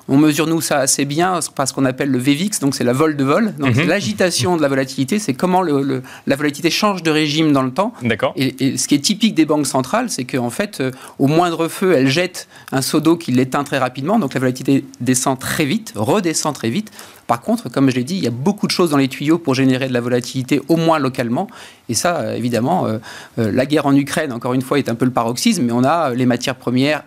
on 0.08 0.16
mesure 0.16 0.46
nous 0.46 0.60
ça 0.60 0.78
assez 0.78 1.04
bien 1.04 1.38
parce 1.54 1.72
qu'on 1.72 1.84
appelle 1.84 2.07
le 2.08 2.18
VVIX, 2.18 2.60
donc 2.60 2.74
c'est 2.74 2.84
la 2.84 2.92
vol 2.92 3.16
de 3.16 3.24
vol. 3.24 3.54
Donc 3.58 3.76
mhm. 3.76 3.86
l'agitation 3.86 4.56
de 4.56 4.62
la 4.62 4.68
volatilité, 4.68 5.18
c'est 5.18 5.34
comment 5.34 5.62
le, 5.62 6.02
la 6.26 6.36
volatilité 6.36 6.70
change 6.70 7.02
de 7.02 7.10
régime 7.10 7.52
dans 7.52 7.62
le 7.62 7.70
temps. 7.70 7.92
D'accord. 8.02 8.32
Et, 8.36 8.76
ce 8.76 8.88
qui 8.88 8.94
est 8.94 9.00
typique 9.00 9.34
des 9.34 9.44
banques 9.44 9.66
centrales, 9.66 10.10
c'est 10.10 10.24
qu'en 10.24 10.50
fait, 10.50 10.80
euh, 10.80 10.90
au 11.18 11.26
moindre 11.26 11.68
feu, 11.68 11.92
elles 11.92 12.08
jettent 12.08 12.48
un 12.72 12.82
seau 12.82 13.00
d'eau 13.00 13.16
qui 13.16 13.32
l'éteint 13.32 13.64
très 13.64 13.78
rapidement. 13.78 14.18
Donc 14.18 14.34
la 14.34 14.40
volatilité 14.40 14.84
descend 15.00 15.38
très 15.38 15.64
vite, 15.64 15.92
redescend 15.94 16.54
très 16.54 16.70
vite. 16.70 16.90
Par 17.26 17.40
contre, 17.42 17.68
comme 17.68 17.90
je 17.90 17.96
l'ai 17.96 18.04
dit, 18.04 18.16
il 18.16 18.24
y 18.24 18.26
a 18.26 18.30
beaucoup 18.30 18.66
de 18.66 18.72
choses 18.72 18.90
dans 18.90 18.96
les 18.96 19.08
tuyaux 19.08 19.38
pour 19.38 19.54
générer 19.54 19.88
de 19.88 19.92
la 19.92 20.00
volatilité, 20.00 20.62
au 20.68 20.76
moins 20.76 20.98
localement. 20.98 21.46
Et 21.88 21.94
ça, 21.94 22.16
euh, 22.16 22.34
évidemment, 22.34 22.86
euh, 22.86 22.98
la 23.36 23.66
guerre 23.66 23.86
en 23.86 23.94
Ukraine, 23.94 24.32
encore 24.32 24.54
une 24.54 24.62
fois, 24.62 24.78
est 24.78 24.88
un 24.88 24.94
peu 24.94 25.04
le 25.04 25.10
paroxysme, 25.10 25.64
mais 25.64 25.72
on 25.72 25.84
a 25.84 26.14
les 26.14 26.26
matières 26.26 26.56
premières 26.56 27.02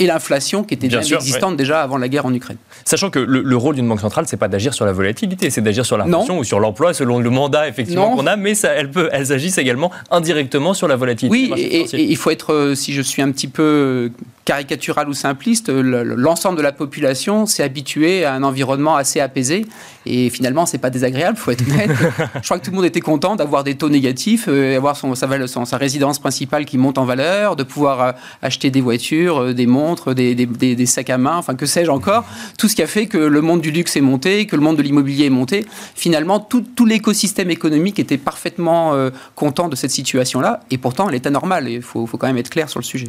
et 0.00 0.06
l'inflation 0.06 0.64
qui 0.64 0.74
était 0.74 0.88
déjà 0.88 1.16
existante 1.16 1.56
déjà 1.56 1.82
avant 1.82 1.98
la 1.98 2.08
guerre 2.08 2.26
en 2.26 2.34
Ukraine. 2.34 2.56
Sachant 2.84 3.10
que 3.10 3.18
le, 3.18 3.56
rôle 3.56 3.74
d'une 3.74 3.86
banque 3.86 4.00
centrale, 4.00 4.24
c'est 4.26 4.38
pas 4.38 4.48
d'agir 4.48 4.72
sur 4.72 4.86
la 4.86 4.92
volatilité, 4.92 5.50
c'est 5.50 5.60
d'agir 5.60 5.84
sur 5.84 5.98
l'inflation 5.98 6.38
ou 6.38 6.44
sur 6.44 6.58
l'emploi 6.58 6.94
selon 6.94 7.18
le 7.18 7.30
mandat 7.30 7.68
effectivement 7.68 8.16
qu'on 8.16 8.26
a, 8.26 8.36
mais 8.36 8.54
ça, 8.54 8.70
elles, 8.70 8.90
peut, 8.90 9.10
elles 9.12 9.32
agissent 9.32 9.58
également 9.58 9.92
indirectement 10.10 10.72
sur 10.72 10.88
la 10.88 10.96
volatilité. 10.96 11.52
Oui, 11.52 11.52
et, 11.56 12.02
il 12.02 12.16
faut 12.16 12.30
être, 12.30 12.54
euh, 12.54 12.74
si 12.74 12.94
je 12.94 13.02
suis 13.02 13.20
un 13.20 13.30
petit 13.30 13.48
peu 13.48 14.10
caricatural 14.46 15.08
ou 15.08 15.12
simpliste, 15.12 15.68
l'ensemble 15.68 16.56
de 16.56 16.62
la 16.62 16.72
population 16.72 17.46
s'est 17.46 17.62
habitué 17.62 18.24
à 18.24 18.32
un 18.34 18.42
environnement 18.42 18.96
assez 18.96 19.20
apaisé 19.20 19.66
et 20.06 20.30
finalement 20.30 20.66
c'est 20.66 20.78
pas 20.78 20.90
désagréable, 20.90 21.36
faut 21.36 21.50
être 21.50 21.62
honnête. 21.70 21.90
je 22.34 22.40
crois 22.46 22.58
que 22.58 22.64
tout 22.64 22.70
le 22.70 22.76
monde 22.76 22.86
était 22.86 23.02
content 23.02 23.36
d'avoir 23.36 23.64
des 23.64 23.74
taux 23.74 23.90
négatifs, 23.90 24.46
euh, 24.48 24.76
avoir 24.76 24.96
son, 24.96 25.14
sa, 25.14 25.28
sa, 25.46 25.76
résidence 25.76 26.18
principale 26.18 26.64
qui 26.64 26.78
monte 26.78 26.96
en 26.98 27.04
valeur, 27.04 27.54
de 27.54 27.62
pouvoir 27.62 28.00
euh, 28.00 28.12
acheter 28.42 28.70
des 28.70 28.80
voitures, 28.80 29.54
des 29.54 29.66
montres 29.66 29.89
des, 30.14 30.86
sacs 30.86 31.10
à 31.10 31.18
main, 31.18 31.36
enfin 31.36 31.54
que 31.54 31.66
sais-je 31.66 31.90
encore, 31.90 32.24
tout 32.58 32.68
ce 32.68 32.76
qui 32.76 32.82
a 32.82 32.86
fait 32.86 33.06
que 33.06 33.18
le 33.18 33.40
monde 33.40 33.60
du 33.60 33.70
luxe 33.70 33.96
est 33.96 34.00
monté, 34.00 34.46
que 34.46 34.56
le 34.56 34.62
monde 34.62 34.76
de 34.76 34.82
l'immobilier 34.82 35.26
est 35.26 35.30
monté. 35.30 35.66
Finalement, 35.94 36.40
tout, 36.40 36.64
l'écosystème 36.86 37.50
économique 37.50 37.98
était 37.98 38.18
parfaitement 38.18 38.94
euh, 38.94 39.10
content 39.34 39.68
de 39.68 39.76
cette 39.76 39.90
situation-là, 39.90 40.60
et 40.70 40.78
pourtant 40.78 41.08
elle 41.08 41.14
est 41.14 41.26
anormale, 41.26 41.68
il 41.68 41.82
faut, 41.82 42.06
quand 42.06 42.26
même 42.26 42.38
être 42.38 42.50
clair 42.50 42.68
sur 42.68 42.80
le 42.80 42.84
sujet. 42.84 43.08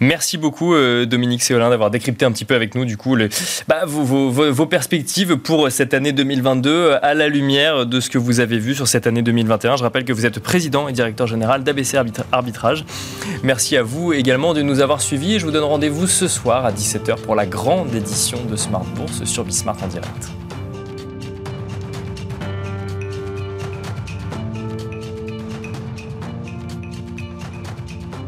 Merci 0.00 0.38
beaucoup 0.38 0.74
euh, 0.74 1.06
Dominique 1.06 1.42
Séolin 1.42 1.70
d'avoir 1.70 1.90
décrypté 1.90 2.24
un 2.24 2.32
petit 2.32 2.44
peu 2.44 2.54
avec 2.54 2.74
nous 2.74 2.84
du 2.84 2.96
coup 2.96 3.16
bah, 3.66 3.82
vos, 3.84 4.66
perspectives 4.66 5.36
pour 5.36 5.70
cette 5.70 5.94
année 5.94 6.12
2022 6.12 6.70
euh, 6.70 6.98
à 7.02 7.14
la 7.14 7.28
lumière 7.28 7.86
de 7.86 8.00
ce 8.00 8.10
que 8.10 8.18
vous 8.18 8.40
avez 8.40 8.58
vu 8.58 8.74
sur 8.74 8.86
cette 8.86 9.06
année 9.06 9.22
2021. 9.22 9.76
Je 9.76 9.82
rappelle 9.82 10.04
que 10.04 10.12
vous 10.12 10.26
êtes 10.26 10.38
président 10.40 10.88
et 10.88 10.92
directeur 10.92 11.26
général 11.26 11.64
d'ABC 11.64 11.96
Arbitrage. 12.32 12.84
Merci 13.42 13.76
à 13.76 13.82
vous 13.82 14.12
également 14.12 14.54
de 14.54 14.62
nous 14.62 14.80
avoir 14.80 15.00
suivis 15.00 15.38
je 15.38 15.44
vous 15.44 15.52
donne 15.52 15.64
rendez-vous 15.64 16.06
ce 16.06 16.28
soir 16.28 16.64
à 16.64 16.72
17h 16.72 17.20
pour 17.22 17.34
la 17.34 17.46
grande 17.46 17.94
édition 17.94 18.44
de 18.44 18.56
Smart 18.56 18.84
Bourse 18.94 19.24
sur 19.24 19.44
Bismart 19.44 19.76
en 19.82 19.88
direct. 19.88 20.37